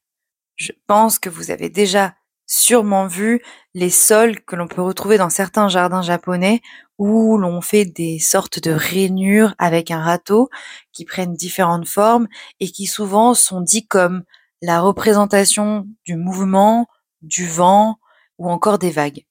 Je 0.57 0.73
pense 0.87 1.19
que 1.19 1.31
vous 1.31 1.51
avez 1.51 1.69
déjà 1.69 2.15
sûrement 2.47 3.07
vu 3.07 3.43
les 3.75 3.91
sols 3.91 4.41
que 4.45 4.57
l'on 4.57 4.69
peut 4.69 4.83
retrouver 4.83 5.17
dans 5.17 5.31
certains 5.31 5.69
jardins 5.69 6.03
japonais 6.03 6.61
où 6.99 7.39
l'on 7.39 7.61
fait 7.61 7.85
des 7.85 8.19
sortes 8.19 8.61
de 8.61 8.73
rainures 8.73 9.55
avec 9.59 9.91
un 9.91 10.03
râteau 10.03 10.51
qui 10.93 11.05
prennent 11.05 11.35
différentes 11.35 11.89
formes 11.89 12.29
et 12.61 12.69
qui 12.69 12.87
souvent 12.87 13.35
sont 13.35 13.61
dits 13.61 13.87
comme 13.87 14.25
la 14.63 14.81
représentation 14.81 15.87
du 16.05 16.17
mouvement, 16.17 16.87
du 17.21 17.47
vent 17.47 17.99
ou 18.39 18.49
encore 18.49 18.79
des 18.79 18.91
vagues. 18.91 19.27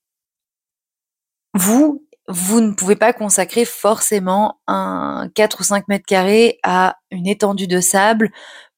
Vous, 1.54 2.06
vous 2.28 2.60
ne 2.62 2.74
pouvez 2.74 2.96
pas 2.96 3.14
consacrer 3.14 3.66
forcément 3.66 4.62
un 4.68 5.30
4 5.34 5.62
ou 5.62 5.64
5 5.64 5.88
mètres 5.88 6.06
carrés 6.06 6.60
à 6.64 6.98
une 7.12 7.28
étendue 7.28 7.68
de 7.68 7.80
sable 7.80 8.32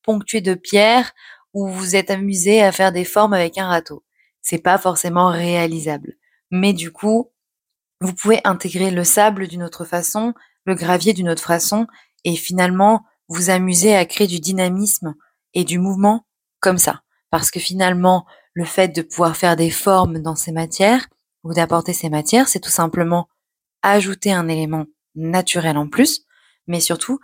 ponctuée 0.04 0.42
de 0.42 0.54
pierres 0.54 1.12
où 1.54 1.68
vous 1.68 1.96
êtes 1.96 2.12
amusé 2.12 2.62
à 2.62 2.72
faire 2.72 2.92
des 2.92 3.06
formes 3.06 3.34
avec 3.34 3.58
un 3.58 3.68
râteau. 3.68 4.04
C'est 4.42 4.62
pas 4.62 4.78
forcément 4.78 5.30
réalisable. 5.30 6.18
Mais 6.52 6.74
du 6.74 6.92
coup, 6.92 7.32
vous 8.00 8.14
pouvez 8.14 8.42
intégrer 8.44 8.92
le 8.92 9.04
sable 9.04 9.48
d'une 9.48 9.64
autre 9.64 9.86
façon, 9.86 10.34
le 10.66 10.76
gravier 10.76 11.14
d'une 11.14 11.30
autre 11.30 11.44
façon, 11.44 11.88
et 12.26 12.36
finalement 12.36 13.06
vous 13.28 13.50
amuser 13.50 13.96
à 13.96 14.06
créer 14.06 14.28
du 14.28 14.40
dynamisme 14.40 15.16
et 15.54 15.64
du 15.64 15.80
mouvement 15.80 16.26
comme 16.64 16.80
ça. 16.80 17.04
Parce 17.30 17.52
que 17.52 17.60
finalement, 17.60 18.26
le 18.54 18.66
fait 18.66 18.88
de 18.88 19.02
pouvoir 19.04 19.36
faire 19.36 19.56
des 19.56 19.70
formes 19.70 20.20
dans 20.20 20.36
ces 20.36 20.52
matières, 20.52 21.08
ou 21.44 21.54
d'apporter 21.54 21.94
ces 21.94 22.10
matières, 22.10 22.48
c'est 22.48 22.60
tout 22.60 22.70
simplement 22.70 23.28
ajouter 23.82 24.32
un 24.32 24.48
élément 24.48 24.86
naturel 25.16 25.78
en 25.78 25.88
plus, 25.88 26.26
mais 26.68 26.80
surtout 26.80 27.20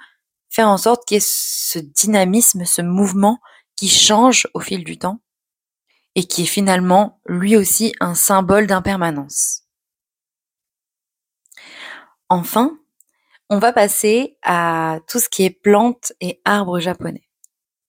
faire 0.49 0.67
en 0.67 0.77
sorte 0.77 1.05
qu'il 1.07 1.15
y 1.15 1.17
ait 1.17 1.25
ce 1.25 1.79
dynamisme, 1.79 2.65
ce 2.65 2.81
mouvement 2.81 3.39
qui 3.75 3.87
change 3.87 4.47
au 4.53 4.59
fil 4.59 4.83
du 4.83 4.97
temps 4.97 5.21
et 6.15 6.25
qui 6.25 6.43
est 6.43 6.47
finalement 6.47 7.21
lui 7.25 7.55
aussi 7.55 7.93
un 7.99 8.13
symbole 8.13 8.67
d'impermanence. 8.67 9.63
Enfin, 12.27 12.77
on 13.49 13.57
va 13.57 13.71
passer 13.71 14.37
à 14.43 14.99
tout 15.07 15.19
ce 15.19 15.29
qui 15.29 15.43
est 15.43 15.49
plantes 15.49 16.13
et 16.19 16.41
arbres 16.45 16.79
japonais. 16.79 17.28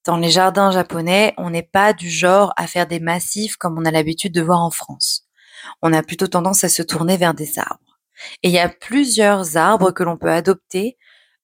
Dans 0.07 0.17
les 0.17 0.31
jardins 0.31 0.71
japonais, 0.71 1.35
on 1.37 1.51
n'est 1.51 1.63
pas 1.63 1.93
du 1.93 2.09
genre 2.09 2.53
à 2.57 2.67
faire 2.67 2.87
des 2.87 3.01
massifs 3.01 3.57
comme 3.57 3.79
on 3.79 3.85
a 3.85 3.91
l'habitude 3.91 4.33
de 4.33 4.41
voir 4.41 4.61
en 4.61 4.71
France. 4.71 5.27
On 5.83 5.93
a 5.93 6.03
plutôt 6.03 6.27
tendance 6.27 6.65
à 6.65 6.69
se 6.69 6.83
tourner 6.83 7.17
vers 7.17 7.35
des 7.35 7.59
arbres. 7.59 7.99
Et 8.43 8.49
il 8.49 8.55
y 8.55 8.59
a 8.59 8.69
plusieurs 8.69 9.57
arbres 9.57 9.93
que 9.93 10.03
l'on 10.03 10.17
peut 10.17 10.31
adopter 10.31 10.97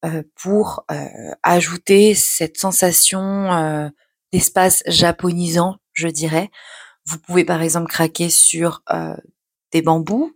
euh, 0.05 0.23
pour 0.41 0.85
euh, 0.91 1.07
ajouter 1.43 2.15
cette 2.15 2.59
sensation 2.59 3.21
euh, 3.53 3.89
d'espace 4.33 4.83
japonisant, 4.87 5.77
je 5.93 6.09
dirais. 6.09 6.51
Vous 7.07 7.19
pouvez 7.19 7.45
par 7.45 7.63
exemple 7.63 7.89
craquer 7.89 8.31
sur 8.31 8.83
des 9.73 9.81
bambous 9.81 10.35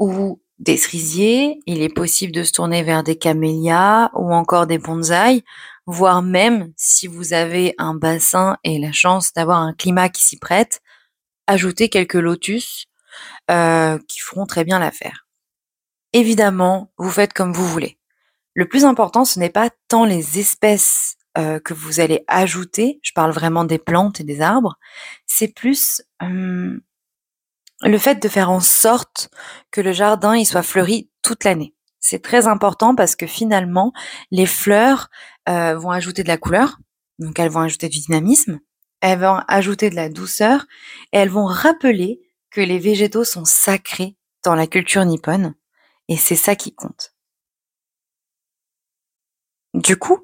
ou 0.00 0.42
des 0.58 0.76
cerisiers. 0.76 1.60
Il 1.66 1.80
est 1.80 1.94
possible 1.94 2.32
de 2.32 2.42
se 2.42 2.52
tourner 2.52 2.82
vers 2.82 3.04
des 3.04 3.16
camélias 3.16 4.10
ou 4.14 4.32
encore 4.34 4.66
des 4.66 4.78
bonsaïs, 4.78 5.42
voire 5.88 6.22
même 6.22 6.72
si 6.76 7.06
vous 7.06 7.32
avez 7.32 7.74
un 7.78 7.94
bassin 7.94 8.58
et 8.62 8.78
la 8.78 8.92
chance 8.92 9.32
d'avoir 9.32 9.58
un 9.58 9.72
climat 9.72 10.10
qui 10.10 10.22
s'y 10.22 10.38
prête, 10.38 10.80
ajouter 11.46 11.88
quelques 11.88 12.14
lotus 12.14 12.86
qui 13.48 14.20
feront 14.20 14.44
très 14.46 14.64
bien 14.64 14.78
l'affaire. 14.78 15.26
Évidemment, 16.12 16.92
vous 16.98 17.10
faites 17.10 17.32
comme 17.32 17.52
vous 17.52 17.66
voulez. 17.66 17.98
Le 18.54 18.68
plus 18.68 18.84
important, 18.84 19.24
ce 19.24 19.38
n'est 19.38 19.50
pas 19.50 19.70
tant 19.88 20.04
les 20.04 20.38
espèces 20.38 21.16
euh, 21.38 21.58
que 21.60 21.72
vous 21.72 22.00
allez 22.00 22.24
ajouter, 22.26 22.98
je 23.02 23.12
parle 23.12 23.30
vraiment 23.30 23.64
des 23.64 23.78
plantes 23.78 24.20
et 24.20 24.24
des 24.24 24.40
arbres, 24.40 24.76
c'est 25.26 25.48
plus 25.48 26.02
hum, 26.20 26.80
le 27.82 27.98
fait 27.98 28.20
de 28.20 28.28
faire 28.28 28.50
en 28.50 28.60
sorte 28.60 29.30
que 29.70 29.80
le 29.80 29.92
jardin 29.92 30.36
il 30.36 30.44
soit 30.44 30.62
fleuri 30.62 31.10
toute 31.22 31.44
l'année. 31.44 31.74
C'est 32.00 32.22
très 32.22 32.46
important 32.46 32.94
parce 32.94 33.16
que 33.16 33.26
finalement, 33.26 33.92
les 34.30 34.46
fleurs 34.46 35.08
euh, 35.48 35.76
vont 35.76 35.90
ajouter 35.90 36.22
de 36.22 36.28
la 36.28 36.38
couleur, 36.38 36.78
donc 37.18 37.38
elles 37.38 37.50
vont 37.50 37.60
ajouter 37.60 37.88
du 37.88 37.98
dynamisme, 37.98 38.60
elles 39.00 39.18
vont 39.18 39.40
ajouter 39.48 39.90
de 39.90 39.96
la 39.96 40.08
douceur, 40.08 40.66
et 41.12 41.18
elles 41.18 41.30
vont 41.30 41.46
rappeler 41.46 42.20
que 42.50 42.60
les 42.60 42.78
végétaux 42.78 43.24
sont 43.24 43.44
sacrés 43.44 44.16
dans 44.44 44.54
la 44.54 44.66
culture 44.66 45.04
nippone, 45.04 45.54
et 46.08 46.16
c'est 46.16 46.36
ça 46.36 46.56
qui 46.56 46.74
compte. 46.74 47.14
Du 49.74 49.96
coup, 49.96 50.18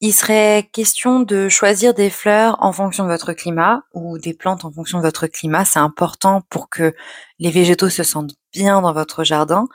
il 0.00 0.12
serait 0.12 0.68
question 0.72 1.20
de 1.20 1.48
choisir 1.48 1.94
des 1.94 2.10
fleurs 2.10 2.56
en 2.60 2.72
fonction 2.72 3.04
de 3.04 3.08
votre 3.08 3.32
climat 3.32 3.84
ou 3.94 4.18
des 4.18 4.34
plantes 4.34 4.64
en 4.64 4.72
fonction 4.72 4.98
de 4.98 5.04
votre 5.04 5.28
climat. 5.28 5.64
C'est 5.64 5.78
important 5.78 6.42
pour 6.50 6.68
que 6.68 6.92
les 7.38 7.50
végétaux 7.50 7.88
se 7.88 8.02
sentent 8.02 8.34
bien 8.52 8.80
dans 8.80 8.92
votre 8.92 9.22
jardin, 9.22 9.66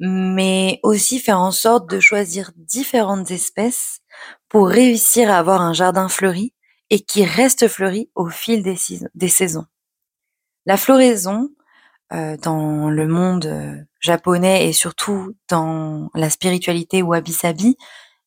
mais 0.00 0.80
aussi 0.82 1.20
faire 1.20 1.38
en 1.38 1.50
sorte 1.50 1.88
de 1.90 2.00
choisir 2.00 2.52
différentes 2.56 3.30
espèces 3.30 4.00
pour 4.48 4.68
réussir 4.68 5.30
à 5.30 5.38
avoir 5.38 5.60
un 5.60 5.74
jardin 5.74 6.08
fleuri 6.08 6.54
et 6.88 7.00
qui 7.00 7.24
reste 7.24 7.68
fleuri 7.68 8.10
au 8.14 8.28
fil 8.28 8.62
des, 8.62 9.28
saisons. 9.28 9.66
La 10.64 10.78
floraison, 10.78 11.50
euh, 12.12 12.36
dans 12.38 12.90
le 12.90 13.06
monde 13.06 13.46
euh, 13.46 13.76
japonais 14.00 14.66
et 14.68 14.72
surtout 14.72 15.36
dans 15.48 16.10
la 16.14 16.30
spiritualité 16.30 17.02
wabi-sabi, 17.02 17.76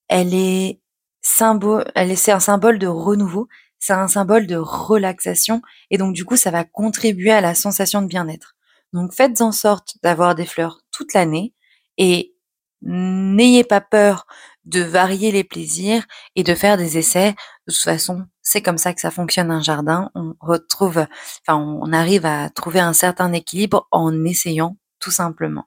elle 0.08 0.34
est 0.34 0.80
symbole, 1.22 1.92
c'est 2.15 2.32
un 2.32 2.39
symbole 2.39 2.77
de 2.77 2.88
renouveau, 2.88 3.48
c'est 3.80 3.94
un 3.94 4.08
symbole 4.08 4.46
de 4.46 4.56
relaxation 4.56 5.62
et 5.89 5.98
donc 5.98 6.13
du 6.13 6.24
coup 6.24 6.38
ça 6.38 6.51
va 6.51 6.63
contribuer 6.63 7.32
à 7.32 7.42
la 7.42 7.56
sensation 7.56 8.01
de 8.01 8.08
bien-être. 8.08 8.56
Donc 8.94 9.12
faites 9.12 9.42
en 9.42 9.51
sorte 9.51 9.98
d'avoir 10.03 10.36
des 10.36 10.46
fleurs 10.46 10.82
toute 10.92 11.13
l'année 11.13 11.53
et 11.98 12.36
n'ayez 12.82 13.64
pas 13.64 13.82
peur 13.82 14.26
de 14.66 14.82
varier 14.82 15.32
les 15.32 15.44
plaisirs 15.44 16.06
et 16.36 16.44
de 16.44 16.56
faire 16.56 16.78
des 16.78 16.98
essais. 16.98 17.32
De 17.68 17.74
toute 17.74 17.84
façon, 17.84 18.26
c'est 18.42 18.62
comme 18.62 18.78
ça 18.78 18.94
que 18.94 19.02
ça 19.02 19.12
fonctionne 19.12 19.52
un 19.52 19.62
jardin. 19.62 20.10
On 20.16 20.34
retrouve, 20.40 21.06
enfin, 21.48 21.58
on 21.58 21.92
arrive 21.94 22.26
à 22.26 22.50
trouver 22.50 22.80
un 22.80 22.94
certain 22.94 23.32
équilibre 23.34 23.88
en 23.92 24.24
essayant 24.26 24.78
tout 25.00 25.12
simplement. 25.12 25.66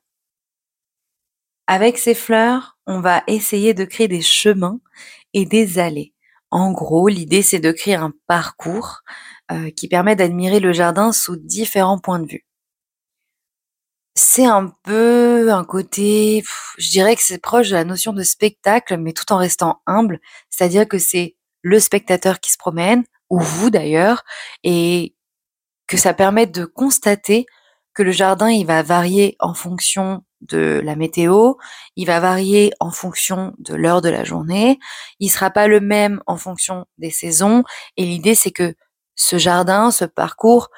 Avec 1.66 1.98
ces 1.98 2.14
fleurs, 2.14 2.78
on 2.86 3.00
va 3.00 3.22
essayer 3.26 3.74
de 3.74 3.84
créer 3.84 4.08
des 4.08 4.22
chemins 4.22 4.78
et 5.34 5.44
des 5.46 5.78
allées. 5.78 6.14
En 6.50 6.70
gros, 6.72 7.08
l'idée, 7.08 7.42
c'est 7.42 7.58
de 7.58 7.72
créer 7.72 7.96
un 7.96 8.12
parcours 8.28 9.00
euh, 9.50 9.70
qui 9.70 9.88
permet 9.88 10.16
d'admirer 10.16 10.60
le 10.60 10.72
jardin 10.72 11.12
sous 11.12 11.36
différents 11.36 11.98
points 11.98 12.20
de 12.20 12.28
vue. 12.28 12.46
C'est 14.18 14.46
un 14.46 14.72
peu 14.82 15.52
un 15.52 15.62
côté, 15.64 16.42
je 16.78 16.88
dirais 16.90 17.14
que 17.16 17.22
c'est 17.22 17.36
proche 17.38 17.68
de 17.68 17.74
la 17.74 17.84
notion 17.84 18.14
de 18.14 18.22
spectacle, 18.22 18.96
mais 18.96 19.12
tout 19.12 19.30
en 19.30 19.36
restant 19.36 19.82
humble. 19.86 20.20
C'est-à-dire 20.48 20.88
que 20.88 20.96
c'est 20.96 21.36
le 21.60 21.78
spectateur 21.78 22.40
qui 22.40 22.50
se 22.50 22.56
promène, 22.56 23.04
ou 23.28 23.38
vous 23.40 23.68
d'ailleurs, 23.68 24.24
et 24.64 25.14
que 25.86 25.98
ça 25.98 26.14
permet 26.14 26.46
de 26.46 26.64
constater 26.64 27.46
que 27.94 28.02
le 28.02 28.12
jardin, 28.12 28.50
il 28.50 28.66
va 28.66 28.82
varier 28.82 29.36
en 29.38 29.54
fonction 29.54 30.24
de 30.42 30.80
la 30.82 30.96
météo, 30.96 31.54
il 31.96 32.06
va 32.06 32.20
varier 32.20 32.72
en 32.80 32.90
fonction 32.90 33.54
de 33.58 33.74
l'heure 33.74 34.02
de 34.02 34.08
la 34.10 34.24
journée, 34.24 34.78
il 35.20 35.28
sera 35.30 35.50
pas 35.50 35.66
le 35.66 35.80
même 35.80 36.22
en 36.26 36.36
fonction 36.36 36.86
des 36.98 37.10
saisons 37.10 37.64
et 37.96 38.04
l'idée 38.04 38.34
c'est 38.34 38.50
que 38.50 38.74
ce 39.14 39.38
jardin, 39.38 39.90
ce 39.90 40.04
parcours 40.04 40.68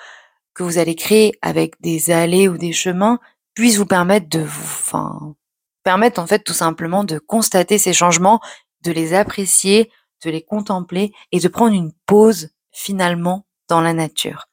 que 0.59 0.65
vous 0.65 0.79
allez 0.79 0.97
créer 0.97 1.33
avec 1.41 1.81
des 1.81 2.11
allées 2.11 2.49
ou 2.49 2.59
des 2.59 2.73
chemins 2.73 3.21
puisse 3.55 3.77
vous 3.77 3.87
permettre 3.87 4.29
de 4.29 4.41
vous 4.41 4.65
enfin 4.65 5.37
permettre 5.85 6.21
en 6.21 6.27
fait 6.27 6.41
tout 6.41 6.53
simplement 6.53 7.05
de 7.05 7.19
constater 7.21 7.79
ces 7.79 7.93
changements, 7.93 8.41
de 8.83 8.91
les 8.91 9.15
apprécier, 9.15 9.91
de 10.25 10.31
les 10.31 10.43
contempler 10.43 11.13
et 11.31 11.39
de 11.39 11.47
prendre 11.47 11.75
une 11.75 11.93
pause 12.07 12.51
finalement 12.73 13.47
dans 13.69 13.81
la 13.81 13.93
nature. 13.95 14.49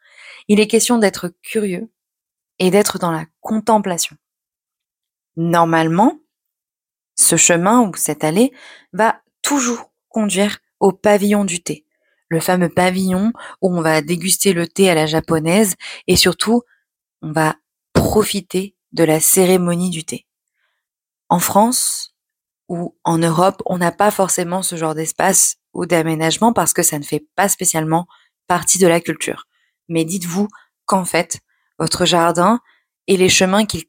Il 0.48 0.60
est 0.60 0.68
question 0.68 1.00
d'être 1.00 1.34
curieux 1.42 1.92
et 2.60 2.70
d'être 2.70 3.00
dans 3.00 3.12
la 3.12 3.26
contemplation. 3.42 4.16
Normalement, 5.38 6.20
ce 7.16 7.36
chemin 7.36 7.82
ou 7.82 7.96
cette 7.96 8.24
allée 8.24 8.54
va 8.94 9.22
toujours 9.42 9.92
conduire 10.08 10.60
au 10.80 10.92
pavillon 10.92 11.46
du 11.46 11.64
thé, 11.64 11.85
le 12.30 12.40
fameux 12.40 12.70
pavillon 12.70 13.32
où 13.62 13.76
on 13.76 13.82
va 13.82 14.02
déguster 14.02 14.54
le 14.54 14.68
thé 14.68 14.90
à 14.90 14.96
la 14.96 15.06
japonaise 15.06 15.76
et 16.08 16.16
surtout 16.16 16.62
on 17.22 17.32
va 17.32 17.56
profiter 17.94 18.76
de 18.92 19.04
la 19.04 19.20
cérémonie 19.20 19.90
du 19.90 20.04
thé. 20.06 20.26
En 21.30 21.40
France 21.40 22.16
ou 22.68 22.96
en 23.04 23.18
Europe, 23.18 23.62
on 23.66 23.78
n'a 23.78 23.92
pas 23.92 24.12
forcément 24.12 24.62
ce 24.62 24.76
genre 24.76 24.96
d'espace 24.96 25.58
ou 25.74 25.86
d'aménagement 25.86 26.54
parce 26.54 26.74
que 26.74 26.84
ça 26.84 26.98
ne 26.98 27.04
fait 27.04 27.26
pas 27.36 27.50
spécialement 27.50 28.08
partie 28.48 28.80
de 28.80 28.88
la 28.88 29.02
culture. 29.02 29.46
Mais 29.90 30.06
dites-vous 30.06 30.48
qu'en 30.86 31.06
fait, 31.06 31.40
votre 31.78 32.06
jardin 32.06 32.60
et 33.08 33.18
les 33.18 33.30
chemins 33.30 33.66
qu'il 33.66 33.86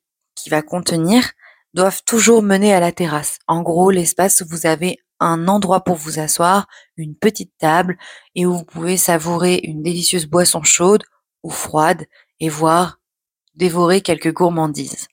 va 0.51 0.63
contenir 0.63 1.33
doivent 1.75 2.03
toujours 2.05 2.43
mener 2.43 2.75
à 2.75 2.81
la 2.81 2.93
terrasse. 2.93 3.39
En 3.47 3.63
gros, 3.63 3.91
l'espace 3.91 4.41
où 4.41 4.47
vous 4.49 4.67
avez 4.67 4.99
un 5.21 5.49
endroit 5.49 5.85
pour 5.85 5.97
vous 5.97 6.19
asseoir, 6.19 6.67
une 6.97 7.17
petite 7.17 7.53
table 7.59 7.99
et 8.35 8.47
où 8.47 8.53
vous 8.53 8.65
pouvez 8.65 8.97
savourer 8.97 9.61
une 9.63 9.83
délicieuse 9.83 10.27
boisson 10.27 10.63
chaude 10.63 11.05
ou 11.43 11.51
froide 11.51 12.07
et 12.41 12.49
voir 12.49 12.99
dévorer 13.55 14.01
quelques 14.03 14.33
gourmandises. 14.33 15.09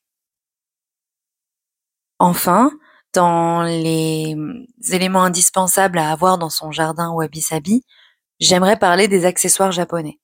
Enfin, 2.20 2.72
dans 3.14 3.64
les 3.64 4.36
éléments 4.92 5.24
indispensables 5.24 5.98
à 5.98 6.12
avoir 6.12 6.38
dans 6.38 6.50
son 6.50 6.72
jardin 6.72 7.12
wabi-sabi, 7.12 7.84
j'aimerais 8.40 8.78
parler 8.78 9.08
des 9.08 9.26
accessoires 9.26 9.72
japonais. 9.72 10.20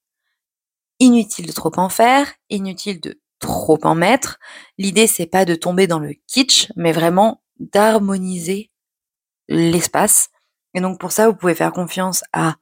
Inutile 1.00 1.48
de 1.48 1.52
trop 1.52 1.72
en 1.78 1.90
faire, 1.90 2.34
inutile 2.50 3.00
de 3.00 3.22
trop 3.40 3.80
en 3.84 3.96
mettre. 3.96 4.38
L'idée 4.78 5.08
c'est 5.08 5.28
pas 5.28 5.46
de 5.46 5.56
tomber 5.56 5.88
dans 5.88 6.00
le 6.00 6.14
kitsch, 6.28 6.72
mais 6.76 6.92
vraiment 6.92 7.42
d'harmoniser 7.60 8.72
l'espace. 9.50 10.30
Et 10.74 10.80
donc 10.80 11.00
pour 11.00 11.12
ça, 11.12 11.28
vous 11.28 11.36
pouvez 11.36 11.56
faire 11.56 11.74
confiance 11.74 12.24
à 12.32 12.56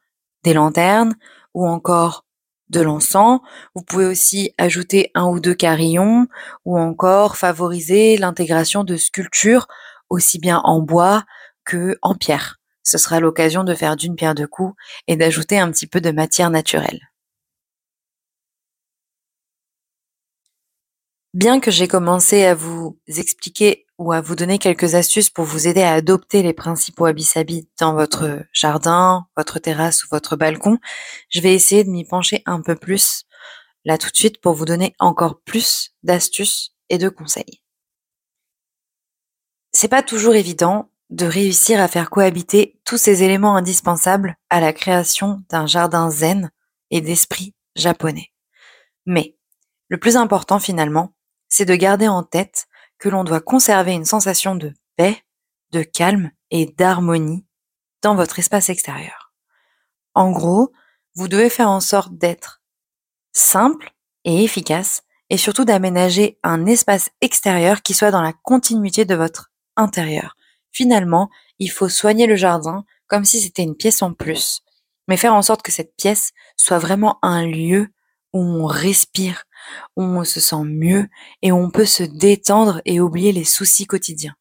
des 0.44 0.53
lanternes 0.53 1.15
ou 1.53 1.67
encore 1.67 2.25
de 2.70 2.82
l'encens. 2.82 3.41
Vous 3.75 3.84
pouvez 3.84 4.06
aussi 4.06 4.53
ajouter 4.58 5.12
un 5.13 5.25
ou 5.25 5.39
deux 5.39 5.53
carillons 5.53 6.27
ou 6.65 6.79
encore 6.79 7.38
favoriser 7.38 8.17
l'intégration 8.17 8.84
de 8.84 8.96
sculptures 8.98 9.67
aussi 10.10 10.39
bien 10.39 10.62
en 10.63 10.82
bois 10.82 11.25
que 11.65 11.98
en 12.01 12.15
pierre. 12.15 12.58
Ce 12.84 12.98
sera 12.98 13.20
l'occasion 13.20 13.63
de 13.65 13.75
faire 13.75 13.98
d'une 13.98 14.15
pierre 14.15 14.36
deux 14.36 14.48
coups 14.48 14.74
et 15.08 15.17
d'ajouter 15.17 15.60
un 15.60 15.70
petit 15.72 15.88
peu 15.88 16.00
de 16.00 16.12
matière 16.12 16.50
naturelle. 16.50 17.01
Bien 21.34 21.60
que 21.60 21.70
j'ai 21.70 21.88
commencé 21.88 22.46
à 22.46 22.56
vous 22.56 22.98
expliquer 23.08 23.87
ou 23.98 24.12
à 24.12 24.22
vous 24.22 24.36
donner 24.36 24.60
quelques 24.60 24.96
astuces 24.96 25.30
pour 25.30 25.46
vous 25.46 25.68
aider 25.68 25.82
à 25.82 25.94
adopter 25.94 26.44
les 26.44 26.54
principaux 26.54 27.06
wabi 27.06 27.68
dans 27.80 27.94
votre 27.94 28.44
jardin, 28.54 29.27
votre 29.36 29.60
terrasse 29.60 30.04
ou 30.04 30.08
votre 30.12 30.36
balcon, 30.36 30.77
je 31.30 31.42
vais 31.42 31.54
essayer 31.54 31.84
de 31.84 31.89
m'y 31.89 32.06
pencher 32.06 32.44
un 32.46 32.62
peu 32.62 32.75
plus 32.75 33.25
là 33.86 33.98
tout 33.98 34.10
de 34.10 34.16
suite 34.16 34.42
pour 34.42 34.54
vous 34.54 34.66
donner 34.66 34.94
encore 35.00 35.42
plus 35.42 35.94
d'astuces 36.04 36.75
et 36.89 36.98
de 36.98 37.10
conseils. 37.10 37.62
C'est 39.72 39.88
pas 39.88 40.04
toujours 40.04 40.36
évident 40.36 40.92
de 41.10 41.25
réussir 41.25 41.80
à 41.80 41.88
faire 41.88 42.10
cohabiter 42.10 42.80
tous 42.84 42.98
ces 42.98 43.24
éléments 43.24 43.56
indispensables 43.56 44.36
à 44.50 44.60
la 44.60 44.74
création 44.74 45.42
d'un 45.50 45.66
jardin 45.66 46.10
zen 46.10 46.51
et 46.92 47.00
d'esprit 47.01 47.56
japonais. 47.75 48.32
Mais 49.06 49.38
le 49.88 49.98
plus 49.98 50.18
important 50.18 50.60
finalement, 50.60 51.13
c'est 51.48 51.66
de 51.66 51.75
garder 51.75 52.08
en 52.08 52.24
tête 52.24 52.67
que 53.00 53.10
l'on 53.10 53.24
doit 53.24 53.42
conserver 53.42 53.94
une 53.94 54.05
sensation 54.05 54.55
de 54.55 54.74
paix, 54.96 55.24
de 55.72 55.83
calme 55.83 56.31
et 56.51 56.66
d'harmonie 56.66 57.46
dans 58.01 58.16
votre 58.16 58.40
espace 58.40 58.70
extérieur. 58.70 59.33
En 60.14 60.31
gros, 60.31 60.72
vous 61.16 61.27
devez 61.27 61.50
faire 61.50 61.70
en 61.70 61.79
sorte 61.79 62.18
d'être 62.18 62.62
simple 63.33 63.92
et 64.24 64.44
efficace 64.44 65.03
et 65.29 65.38
surtout 65.38 65.66
d'aménager 65.66 66.40
un 66.44 66.66
espace 66.66 67.10
extérieur 67.22 67.81
qui 67.81 67.94
soit 67.94 68.12
dans 68.12 68.22
la 68.22 68.33
continuité 68.33 69.05
de 69.05 69.16
votre 69.16 69.51
intérieur. 69.75 70.36
Finalement, 70.72 71.29
il 71.60 71.70
faut 71.70 71.90
soigner 71.90 72.27
le 72.27 72.36
jardin 72.36 72.86
comme 73.07 73.25
si 73.25 73.40
c'était 73.40 73.64
une 73.64 73.75
pièce 73.75 74.01
en 74.01 74.14
plus, 74.14 74.62
mais 75.07 75.18
faire 75.18 75.33
en 75.33 75.42
sorte 75.42 75.62
que 75.62 75.72
cette 75.72 75.96
pièce 75.96 76.31
soit 76.55 76.79
vraiment 76.79 77.20
un 77.22 77.46
lieu 77.46 77.90
où 78.33 78.42
on 78.42 78.66
respire, 78.66 79.44
on 79.96 80.24
se 80.24 80.40
sent 80.40 80.64
mieux 80.64 81.08
et 81.42 81.51
on 81.51 81.70
peut 81.70 81.86
se 81.86 82.03
détendre 82.03 82.82
et 82.86 83.00
oublier 83.00 83.32
les 83.32 83.44
soucis 83.44 83.86
quotidiens. 83.86 84.36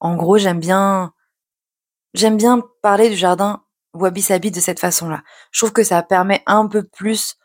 En 0.00 0.16
gros, 0.16 0.38
j'aime 0.38 0.60
bien, 0.60 1.12
j'aime 2.14 2.36
bien 2.36 2.62
parler 2.82 3.08
du 3.08 3.16
jardin 3.16 3.62
Wabi 3.94 4.22
Sabi 4.22 4.50
de 4.50 4.60
cette 4.60 4.80
façon-là. 4.80 5.22
Je 5.50 5.60
trouve 5.60 5.72
que 5.72 5.84
ça 5.84 6.02
permet 6.02 6.42
un 6.46 6.66
peu 6.66 6.82
plus 6.82 7.36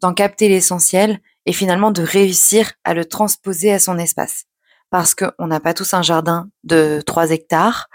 d'en 0.00 0.14
capter 0.14 0.48
l'essentiel 0.48 1.20
et 1.46 1.52
finalement 1.52 1.90
de 1.90 2.02
réussir 2.02 2.72
à 2.84 2.94
le 2.94 3.04
transposer 3.04 3.72
à 3.72 3.78
son 3.78 3.98
espace. 3.98 4.44
Parce 4.90 5.14
qu'on 5.14 5.46
n'a 5.46 5.60
pas 5.60 5.74
tous 5.74 5.94
un 5.94 6.02
jardin 6.02 6.50
de 6.64 7.00
3 7.06 7.30
hectares, 7.30 7.88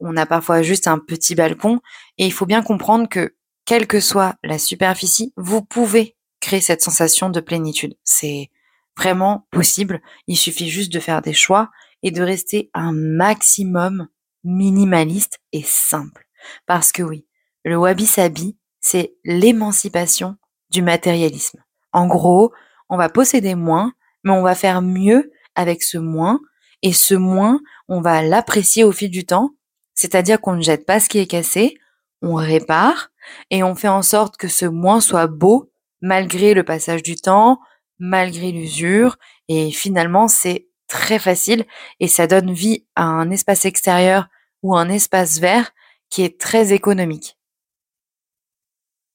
on 0.00 0.16
a 0.16 0.26
parfois 0.26 0.62
juste 0.62 0.88
un 0.88 0.98
petit 0.98 1.34
balcon 1.34 1.80
et 2.18 2.26
il 2.26 2.32
faut 2.32 2.46
bien 2.46 2.62
comprendre 2.62 3.08
que 3.08 3.36
quelle 3.66 3.86
que 3.86 4.00
soit 4.00 4.34
la 4.42 4.58
superficie, 4.58 5.32
vous 5.36 5.62
pouvez 5.62 6.16
créer 6.40 6.60
cette 6.60 6.82
sensation 6.82 7.30
de 7.30 7.40
plénitude. 7.40 7.96
C'est 8.04 8.50
vraiment 8.96 9.46
possible. 9.50 10.00
Il 10.26 10.36
suffit 10.36 10.68
juste 10.68 10.92
de 10.92 11.00
faire 11.00 11.22
des 11.22 11.32
choix 11.32 11.70
et 12.02 12.10
de 12.10 12.22
rester 12.22 12.70
un 12.74 12.92
maximum 12.92 14.08
minimaliste 14.44 15.38
et 15.52 15.62
simple. 15.62 16.26
Parce 16.66 16.92
que 16.92 17.02
oui, 17.02 17.26
le 17.64 17.76
wabi-sabi, 17.76 18.56
c'est 18.80 19.14
l'émancipation 19.24 20.36
du 20.70 20.82
matérialisme. 20.82 21.62
En 21.92 22.06
gros, 22.06 22.52
on 22.88 22.96
va 22.96 23.08
posséder 23.08 23.54
moins, 23.54 23.92
mais 24.24 24.32
on 24.32 24.42
va 24.42 24.54
faire 24.54 24.82
mieux 24.82 25.30
avec 25.54 25.82
ce 25.82 25.98
moins. 25.98 26.40
Et 26.82 26.92
ce 26.92 27.14
moins, 27.14 27.60
on 27.88 28.00
va 28.00 28.22
l'apprécier 28.22 28.84
au 28.84 28.92
fil 28.92 29.10
du 29.10 29.26
temps. 29.26 29.50
C'est-à-dire 29.94 30.40
qu'on 30.40 30.54
ne 30.54 30.62
jette 30.62 30.86
pas 30.86 31.00
ce 31.00 31.08
qui 31.08 31.18
est 31.18 31.26
cassé, 31.26 31.76
on 32.22 32.34
répare 32.34 33.10
et 33.50 33.62
on 33.62 33.74
fait 33.74 33.88
en 33.88 34.02
sorte 34.02 34.36
que 34.36 34.48
ce 34.48 34.64
moins 34.64 35.00
soit 35.00 35.26
beau 35.26 35.69
malgré 36.00 36.54
le 36.54 36.64
passage 36.64 37.02
du 37.02 37.16
temps, 37.16 37.60
malgré 37.98 38.52
l'usure. 38.52 39.16
Et 39.48 39.70
finalement, 39.70 40.28
c'est 40.28 40.68
très 40.88 41.18
facile 41.18 41.64
et 42.00 42.08
ça 42.08 42.26
donne 42.26 42.52
vie 42.52 42.86
à 42.96 43.04
un 43.04 43.30
espace 43.30 43.64
extérieur 43.64 44.26
ou 44.62 44.76
un 44.76 44.88
espace 44.88 45.38
vert 45.38 45.70
qui 46.10 46.22
est 46.22 46.40
très 46.40 46.72
économique. 46.72 47.38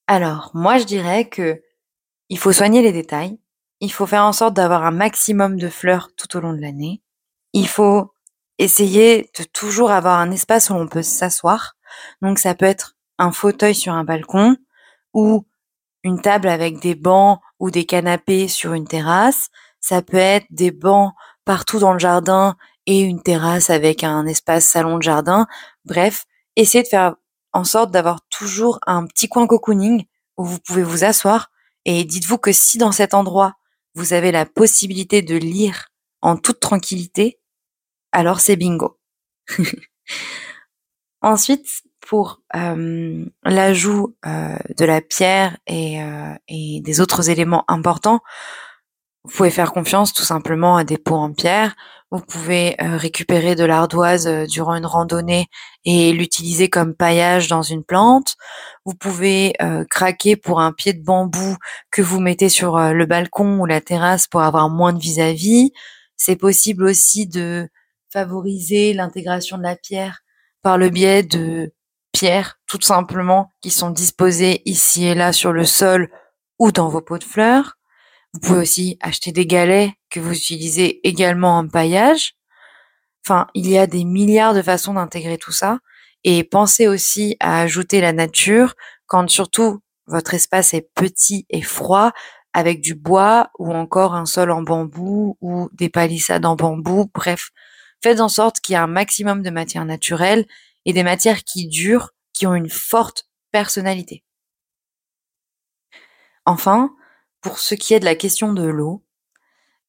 Alors, 0.07 0.51
moi, 0.53 0.77
je 0.77 0.85
dirais 0.85 1.27
que 1.27 1.61
il 2.29 2.39
faut 2.39 2.53
soigner 2.53 2.81
les 2.81 2.91
détails. 2.91 3.37
Il 3.81 3.91
faut 3.91 4.05
faire 4.07 4.23
en 4.23 4.33
sorte 4.33 4.53
d'avoir 4.53 4.83
un 4.83 4.91
maximum 4.91 5.57
de 5.57 5.67
fleurs 5.67 6.09
tout 6.15 6.37
au 6.37 6.39
long 6.39 6.53
de 6.53 6.61
l'année. 6.61 7.01
Il 7.53 7.67
faut 7.67 8.13
essayer 8.57 9.29
de 9.37 9.43
toujours 9.43 9.91
avoir 9.91 10.19
un 10.19 10.31
espace 10.31 10.69
où 10.69 10.73
on 10.73 10.87
peut 10.87 11.03
s'asseoir. 11.03 11.75
Donc, 12.21 12.39
ça 12.39 12.55
peut 12.55 12.65
être 12.65 12.95
un 13.17 13.31
fauteuil 13.31 13.75
sur 13.75 13.93
un 13.93 14.03
balcon 14.03 14.57
ou 15.13 15.45
une 16.05 16.21
table 16.21 16.47
avec 16.47 16.79
des 16.79 16.93
bancs 16.93 17.39
ou 17.59 17.71
des 17.71 17.85
canapés 17.85 18.47
sur 18.47 18.73
une 18.73 18.87
terrasse. 18.87 19.49
Ça 19.81 20.03
peut 20.03 20.17
être 20.17 20.45
des 20.51 20.69
bancs 20.69 21.13
partout 21.45 21.79
dans 21.79 21.93
le 21.93 21.99
jardin 21.99 22.55
et 22.85 23.01
une 23.01 23.23
terrasse 23.23 23.71
avec 23.71 24.03
un 24.03 24.27
espace 24.27 24.65
salon 24.65 24.97
de 24.97 25.01
jardin. 25.01 25.47
Bref, 25.83 26.25
essayez 26.55 26.83
de 26.83 26.87
faire 26.87 27.15
en 27.53 27.63
sorte 27.63 27.89
d'avoir 27.89 28.19
toujours 28.29 28.79
un 28.85 29.07
petit 29.07 29.27
coin 29.27 29.47
cocooning 29.47 30.05
où 30.37 30.45
vous 30.45 30.59
pouvez 30.59 30.83
vous 30.83 31.03
asseoir 31.03 31.49
et 31.85 32.03
dites-vous 32.03 32.37
que 32.37 32.51
si 32.51 32.77
dans 32.77 32.91
cet 32.91 33.15
endroit 33.15 33.55
vous 33.95 34.13
avez 34.13 34.31
la 34.31 34.45
possibilité 34.45 35.23
de 35.23 35.35
lire 35.35 35.87
en 36.21 36.37
toute 36.37 36.59
tranquillité, 36.59 37.39
alors 38.11 38.41
c'est 38.41 38.57
bingo. 38.57 38.99
Ensuite, 41.21 41.81
pour 42.05 42.41
l'ajout 43.43 44.15
de 44.23 44.85
la 44.85 45.01
pierre 45.01 45.57
et, 45.67 45.99
et, 46.47 46.81
des 46.81 47.01
autres 47.01 47.29
éléments 47.29 47.65
importants, 47.67 48.19
vous 49.23 49.31
pouvez 49.31 49.49
faire 49.49 49.73
confiance 49.73 50.13
tout 50.13 50.23
simplement 50.23 50.77
à 50.77 50.83
des 50.83 50.97
pots 50.97 51.15
en 51.15 51.33
pierre. 51.33 51.75
Vous 52.11 52.21
pouvez 52.21 52.75
récupérer 52.79 53.55
de 53.55 53.65
l'ardoise 53.65 54.27
durant 54.47 54.75
une 54.75 54.85
randonnée 54.85 55.47
et 55.83 56.13
l'utiliser 56.13 56.69
comme 56.69 56.93
paillage 56.93 57.47
dans 57.47 57.63
une 57.63 57.83
plante. 57.83 58.35
Vous 58.85 58.93
pouvez 58.93 59.53
craquer 59.89 60.35
pour 60.35 60.59
un 60.61 60.71
pied 60.71 60.93
de 60.93 61.03
bambou 61.03 61.57
que 61.91 62.03
vous 62.03 62.19
mettez 62.19 62.49
sur 62.49 62.77
le 62.77 63.05
balcon 63.07 63.59
ou 63.59 63.65
la 63.65 63.81
terrasse 63.81 64.27
pour 64.27 64.43
avoir 64.43 64.69
moins 64.69 64.93
de 64.93 64.99
vis-à-vis. 64.99 65.71
C'est 66.17 66.35
possible 66.35 66.85
aussi 66.85 67.27
de 67.27 67.67
favoriser 68.11 68.93
l'intégration 68.93 69.57
de 69.57 69.63
la 69.63 69.75
pierre 69.75 70.21
par 70.61 70.77
le 70.77 70.89
biais 70.89 71.23
de 71.23 71.73
pierres 72.15 72.57
tout 72.65 72.79
simplement 72.81 73.51
qui 73.61 73.71
sont 73.71 73.89
disposés 73.89 74.61
ici 74.63 75.05
et 75.05 75.15
là 75.15 75.33
sur 75.33 75.51
le 75.51 75.65
sol 75.65 76.09
ou 76.59 76.71
dans 76.71 76.87
vos 76.87 77.01
pots 77.01 77.17
de 77.17 77.25
fleurs. 77.25 77.73
Vous 78.33 78.39
pouvez 78.39 78.59
aussi 78.59 78.97
acheter 79.01 79.33
des 79.33 79.45
galets 79.45 79.91
que 80.09 80.21
vous 80.21 80.31
utilisez 80.31 81.05
également 81.05 81.57
en 81.57 81.67
paillage. 81.67 82.35
Enfin, 83.25 83.47
il 83.53 83.69
y 83.69 83.77
a 83.77 83.85
des 83.85 84.05
milliards 84.05 84.53
de 84.53 84.61
façons 84.61 84.93
d'intégrer 84.93 85.37
tout 85.37 85.51
ça. 85.51 85.79
Et 86.23 86.45
pensez 86.45 86.87
aussi 86.87 87.35
à 87.41 87.59
ajouter 87.59 87.99
la 87.99 88.13
nature 88.13 88.75
quand 89.07 89.29
surtout 89.29 89.81
votre 90.07 90.33
espace 90.33 90.73
est 90.73 90.89
petit 90.95 91.45
et 91.49 91.61
froid 91.61 92.13
avec 92.53 92.79
du 92.79 92.95
bois 92.95 93.49
ou 93.59 93.73
encore 93.73 94.15
un 94.15 94.25
sol 94.25 94.51
en 94.51 94.61
bambou 94.61 95.37
ou 95.41 95.69
des 95.73 95.89
palissades 95.89 96.45
en 96.45 96.55
bambou. 96.55 97.11
Bref, 97.13 97.49
faites 98.01 98.21
en 98.21 98.29
sorte 98.29 98.61
qu'il 98.61 98.73
y 98.73 98.75
ait 98.77 98.81
un 98.81 98.87
maximum 98.87 99.41
de 99.41 99.49
matières 99.49 99.85
naturelles 99.85 100.45
et 100.85 100.93
des 100.93 101.03
matières 101.03 101.43
qui 101.43 101.67
durent, 101.67 102.11
qui 102.33 102.47
ont 102.47 102.55
une 102.55 102.69
forte 102.69 103.27
personnalité. 103.51 104.23
Enfin, 106.45 106.95
pour 107.41 107.59
ce 107.59 107.75
qui 107.75 107.93
est 107.93 107.99
de 107.99 108.05
la 108.05 108.15
question 108.15 108.53
de 108.53 108.63
l'eau, 108.63 109.03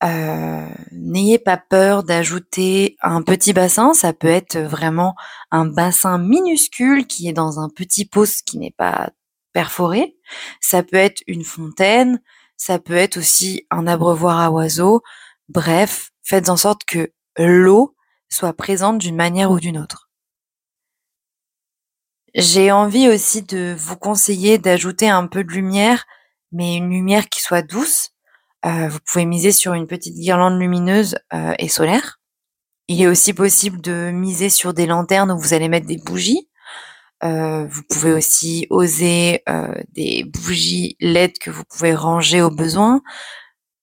euh, 0.04 0.68
n'ayez 0.92 1.38
pas 1.38 1.56
peur 1.56 2.04
d'ajouter 2.04 2.96
un 3.00 3.22
petit 3.22 3.52
bassin. 3.52 3.94
Ça 3.94 4.12
peut 4.12 4.28
être 4.28 4.59
vraiment 4.59 5.14
un 5.50 5.64
bassin 5.66 6.18
minuscule 6.18 7.06
qui 7.06 7.28
est 7.28 7.32
dans 7.32 7.61
un 7.61 7.68
petit 7.68 8.04
pot 8.04 8.28
qui 8.44 8.59
n'est 8.59 8.74
pas 8.76 9.11
perforé. 9.52 10.16
Ça 10.61 10.82
peut 10.82 10.96
être 10.96 11.22
une 11.26 11.44
fontaine. 11.44 12.20
Ça 12.56 12.78
peut 12.78 12.96
être 12.96 13.18
aussi 13.18 13.66
un 13.70 13.87
abreuvoir 13.87 14.38
à 14.40 14.50
oiseaux. 14.50 15.02
Bref, 15.48 16.11
faites 16.22 16.48
en 16.48 16.56
sorte 16.56 16.85
que 16.85 17.12
l'eau 17.38 17.96
soit 18.28 18.54
présente 18.54 18.98
d'une 18.98 19.16
manière 19.16 19.50
ou 19.50 19.61
d'une 19.61 19.78
autre. 19.78 20.06
J'ai 22.37 22.70
envie 22.70 23.09
aussi 23.09 23.42
de 23.42 23.75
vous 23.79 23.96
conseiller 23.96 24.59
d'ajouter 24.59 25.09
un 25.09 25.27
peu 25.27 25.42
de 25.42 25.51
lumière, 25.51 26.07
mais 26.53 26.77
une 26.77 26.90
lumière 26.90 27.29
qui 27.29 27.42
soit 27.42 27.62
douce 27.62 28.12
euh, 28.66 28.88
vous 28.88 28.99
pouvez 29.05 29.25
miser 29.25 29.53
sur 29.53 29.75
une 29.75 29.87
petite 29.87 30.16
guirlande 30.16 30.59
lumineuse 30.59 31.16
euh, 31.33 31.55
et 31.59 31.68
solaire. 31.68 32.18
Il 32.88 33.01
est 33.01 33.07
aussi 33.07 33.33
possible 33.33 33.81
de 33.81 34.11
miser 34.11 34.49
sur 34.49 34.75
des 34.75 34.87
lanternes 34.87 35.31
où 35.31 35.38
vous 35.38 35.55
allez 35.55 35.68
mettre 35.68 35.87
des 35.87 35.99
bougies. 35.99 36.49
Euh, 37.22 37.66
vous 37.66 37.83
pouvez 37.88 38.12
aussi 38.12 38.66
oser 38.70 39.42
des 39.92 40.25
bougies 40.25 40.96
LED 41.01 41.38
que 41.38 41.51
vous 41.51 41.64
pouvez 41.64 41.94
ranger 41.94 42.42
au 42.42 42.51
besoin. 42.51 43.03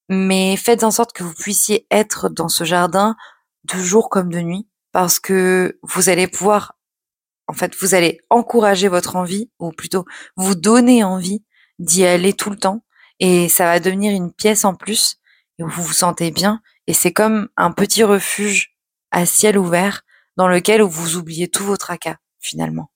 Mais 0.09 0.57
faites 0.57 0.83
en 0.83 0.91
sorte 0.91 1.13
que 1.13 1.23
vous 1.23 1.33
puissiez 1.33 1.87
être 1.91 2.29
dans 2.29 2.49
ce 2.49 2.63
jardin 2.63 3.15
de 3.65 3.77
jour 3.77 4.09
comme 4.09 4.29
de 4.29 4.39
nuit 4.39 4.67
parce 4.91 5.19
que 5.19 5.79
vous 5.81 6.09
allez 6.09 6.27
pouvoir, 6.27 6.75
en 7.53 7.55
fait, 7.55 7.75
vous 7.79 7.93
allez 7.93 8.19
encourager 8.31 8.87
votre 8.87 9.15
envie 9.15 9.51
ou 9.59 9.71
plutôt 9.71 10.05
vous 10.35 10.55
donner 10.55 11.03
envie 11.03 11.43
d'y 11.77 12.03
aller 12.03 12.33
tout 12.33 12.49
le 12.49 12.57
temps 12.57 12.83
et 13.19 13.47
ça 13.47 13.65
va 13.65 13.79
devenir 13.79 14.11
une 14.11 14.33
pièce 14.33 14.65
en 14.65 14.73
plus 14.73 15.17
où 15.59 15.67
vous 15.67 15.83
vous 15.83 15.93
sentez 15.93 16.31
bien 16.31 16.61
et 16.87 16.93
c'est 16.93 17.13
comme 17.13 17.49
un 17.55 17.71
petit 17.71 18.03
refuge 18.03 18.75
à 19.11 19.27
ciel 19.27 19.59
ouvert 19.59 20.01
dans 20.35 20.47
lequel 20.47 20.81
vous 20.81 21.15
oubliez 21.15 21.47
tout 21.47 21.63
votre 21.63 21.85
tracas 21.85 22.17
finalement. 22.39 22.89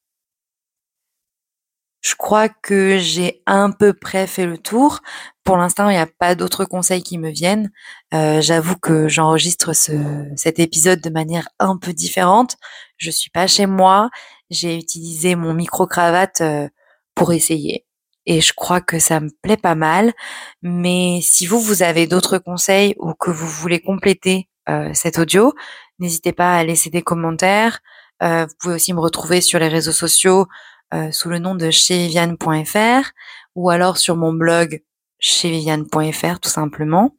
Je 2.02 2.16
crois 2.16 2.48
que 2.48 2.98
j'ai 3.00 3.42
à 3.46 3.68
peu 3.78 3.94
près 3.94 4.28
fait 4.28 4.46
le 4.46 4.58
tour. 4.58 5.02
Pour 5.44 5.58
l'instant, 5.58 5.90
il 5.90 5.94
n'y 5.94 6.00
a 6.00 6.08
pas 6.08 6.36
d'autres 6.36 6.64
conseils 6.64 7.04
qui 7.04 7.18
me 7.18 7.30
viennent. 7.30 7.70
Euh, 8.14 8.40
j'avoue 8.40 8.78
que 8.78 9.10
j'enregistre 9.10 9.74
cet 9.74 10.60
épisode 10.60 11.02
de 11.02 11.10
manière 11.10 11.50
un 11.60 11.78
peu 11.78 11.94
différente. 11.94 12.56
Je 12.98 13.12
suis 13.12 13.30
pas 13.30 13.48
chez 13.48 13.66
moi. 13.66 14.10
J'ai 14.50 14.78
utilisé 14.78 15.36
mon 15.36 15.54
micro 15.54 15.88
cravate 15.88 16.42
euh, 16.42 16.70
pour 17.16 17.34
essayer 17.34 17.88
et 18.28 18.42
je 18.42 18.54
crois 18.54 18.82
que 18.82 19.00
ça 19.00 19.20
me 19.20 19.30
plaît 19.42 19.58
pas 19.58 19.74
mal. 19.74 20.14
Mais 20.62 21.20
si 21.24 21.48
vous, 21.48 21.60
vous 21.60 21.82
avez 21.82 22.06
d'autres 22.06 22.38
conseils 22.38 22.94
ou 23.00 23.14
que 23.14 23.32
vous 23.32 23.48
voulez 23.48 23.80
compléter 23.80 24.50
euh, 24.70 24.94
cet 24.94 25.18
audio, 25.18 25.54
n'hésitez 25.98 26.34
pas 26.34 26.56
à 26.56 26.64
laisser 26.64 26.90
des 26.92 27.02
commentaires. 27.02 27.80
Euh, 28.22 28.46
vous 28.46 28.54
pouvez 28.60 28.76
aussi 28.76 28.94
me 28.94 29.00
retrouver 29.00 29.42
sur 29.42 29.60
les 29.60 29.70
réseaux 29.70 29.94
sociaux 29.94 30.46
euh, 30.94 31.12
sous 31.12 31.30
le 31.30 31.40
nom 31.40 31.56
de 31.56 31.72
cheviviane.fr 31.72 33.12
ou 33.56 33.70
alors 33.70 33.98
sur 33.98 34.16
mon 34.18 34.34
blog 34.34 34.84
cheviviane.fr 35.20 36.40
tout 36.40 36.50
simplement. 36.50 37.16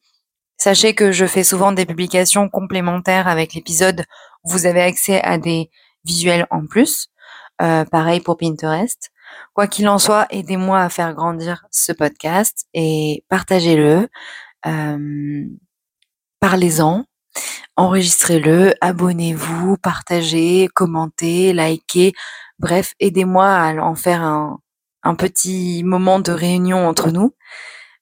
Sachez 0.59 0.95
que 0.95 1.11
je 1.11 1.25
fais 1.25 1.45
souvent 1.45 1.73
des 1.73 1.87
publications 1.87 2.49
complémentaires 2.49 3.29
avec 3.29 3.55
l'épisode. 3.55 4.05
Vous 4.45 4.67
avez 4.67 4.83
accès 4.83 5.23
à 5.23 5.39
des 5.39 5.71
visuels 6.05 6.47
en 6.51 6.67
plus. 6.67 7.09
Pareil 7.59 8.21
pour 8.21 8.37
Pinterest. 8.37 9.11
Quoi 9.55 9.67
qu'il 9.67 9.89
en 9.89 9.99
soit, 9.99 10.27
aidez-moi 10.31 10.81
à 10.81 10.89
faire 10.89 11.15
grandir 11.15 11.67
ce 11.71 11.93
podcast 11.93 12.67
et 12.75 13.25
partagez-le, 13.29 14.09
euh, 14.67 15.45
parlez-en, 16.41 17.05
enregistrez-le, 17.77 18.75
abonnez-vous, 18.81 19.77
partagez, 19.79 20.69
commentez, 20.75 21.53
likez, 21.53 22.13
bref, 22.59 22.95
aidez-moi 23.01 23.47
à 23.47 23.75
en 23.75 23.95
faire 23.95 24.23
un, 24.23 24.61
un 25.03 25.15
petit 25.15 25.83
moment 25.85 26.21
de 26.21 26.33
réunion 26.33 26.87
entre 26.89 27.11
nous. 27.11 27.35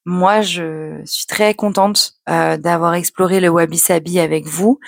Moi, 0.04 0.40
je 0.40 1.00
suis 1.04 1.26
très 1.26 1.54
contente 1.54 2.12
euh, 2.28 2.56
d'avoir 2.56 2.94
exploré 2.94 3.40
le 3.40 3.48
Wabi 3.48 3.78
Sabi 3.78 4.20
avec 4.20 4.46
vous 4.46 4.78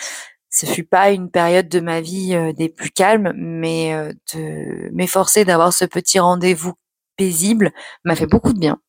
ce 0.51 0.67
fut 0.67 0.85
pas 0.85 1.11
une 1.11 1.31
période 1.31 1.69
de 1.69 1.81
ma 1.81 2.01
vie 2.01 2.35
euh, 2.35 2.53
des 2.53 2.69
plus 2.69 2.91
calmes, 2.91 3.33
mais 3.37 3.93
euh, 3.95 4.13
de 4.35 4.91
m'efforcer 4.93 5.45
d'avoir 5.45 5.73
ce 5.73 5.85
petit 5.85 6.19
rendez-vous 6.19 6.75
paisible 7.17 7.73
m'a 8.05 8.17
fait 8.17 8.27
beaucoup 8.27 8.53
de 8.53 8.59
bien. 8.59 8.81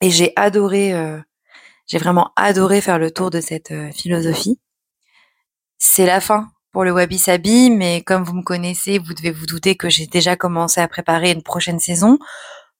Et 0.00 0.10
j'ai 0.10 0.32
adoré, 0.36 0.92
euh, 0.92 1.18
j'ai 1.86 1.98
vraiment 1.98 2.32
adoré 2.36 2.80
faire 2.80 2.98
le 2.98 3.10
tour 3.10 3.30
de 3.30 3.40
cette 3.40 3.72
philosophie. 3.92 4.60
C'est 5.78 6.06
la 6.06 6.20
fin 6.20 6.48
pour 6.72 6.84
le 6.84 6.92
Wabi 6.92 7.18
Sabi, 7.18 7.70
mais 7.70 8.02
comme 8.02 8.24
vous 8.24 8.34
me 8.34 8.42
connaissez, 8.42 8.98
vous 8.98 9.14
devez 9.14 9.30
vous 9.30 9.46
douter 9.46 9.76
que 9.76 9.88
j'ai 9.88 10.06
déjà 10.06 10.36
commencé 10.36 10.80
à 10.80 10.88
préparer 10.88 11.30
une 11.30 11.42
prochaine 11.42 11.78
saison. 11.78 12.18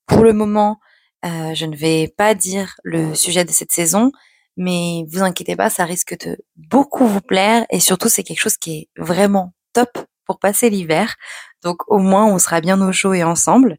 Pour 0.06 0.24
le 0.24 0.32
moment, 0.32 0.80
je 1.22 1.64
ne 1.64 1.76
vais 1.76 2.12
pas 2.16 2.34
dire 2.34 2.74
le 2.82 3.14
sujet 3.14 3.44
de 3.44 3.50
cette 3.50 3.72
saison, 3.72 4.10
mais 4.56 5.04
vous 5.08 5.22
inquiétez 5.22 5.56
pas, 5.56 5.70
ça 5.70 5.84
risque 5.84 6.16
de 6.24 6.38
beaucoup 6.56 7.06
vous 7.06 7.20
plaire 7.20 7.66
et 7.70 7.80
surtout 7.80 8.08
c'est 8.08 8.22
quelque 8.22 8.40
chose 8.40 8.56
qui 8.56 8.72
est 8.72 8.88
vraiment 8.96 9.54
top 9.72 9.98
pour 10.26 10.38
passer 10.38 10.70
l'hiver. 10.70 11.16
Donc 11.62 11.88
au 11.88 11.98
moins 11.98 12.26
on 12.26 12.38
sera 12.38 12.60
bien 12.60 12.80
au 12.80 12.92
chaud 12.92 13.14
et 13.14 13.24
ensemble. 13.24 13.78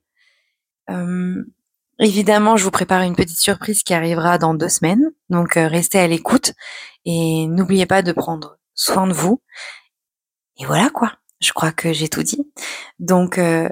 Euh, 0.90 1.44
évidemment, 2.00 2.58
je 2.58 2.64
vous 2.64 2.72
prépare 2.72 3.02
une 3.02 3.16
petite 3.16 3.40
surprise 3.40 3.84
qui 3.84 3.94
arrivera 3.94 4.38
dans 4.38 4.54
deux 4.54 4.70
semaines. 4.70 5.12
Donc 5.30 5.58
euh, 5.58 5.68
restez 5.68 6.00
à 6.00 6.08
l'écoute 6.08 6.54
et 7.06 7.48
n'oubliez 7.48 7.86
pas 7.86 8.02
de 8.02 8.12
prendre 8.12 8.58
soin 8.74 9.08
de 9.08 9.14
vous. 9.14 9.42
Et 10.58 10.66
voilà 10.66 10.90
quoi. 10.90 11.14
Je 11.42 11.52
crois 11.54 11.72
que 11.72 11.94
j'ai 11.94 12.10
tout 12.10 12.24
dit. 12.24 12.52
Donc 13.00 13.38
euh, 13.38 13.70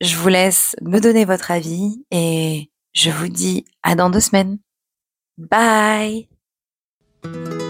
je 0.00 0.16
vous 0.16 0.28
laisse 0.28 0.76
me 0.82 0.98
donner 1.00 1.24
votre 1.24 1.50
avis 1.50 2.04
et 2.10 2.70
je 2.92 3.10
vous 3.10 3.28
dis 3.28 3.64
à 3.82 3.94
dans 3.94 4.10
deux 4.10 4.20
semaines. 4.20 4.58
Bye 5.38 6.31
Thank 7.22 7.36
you. 7.36 7.61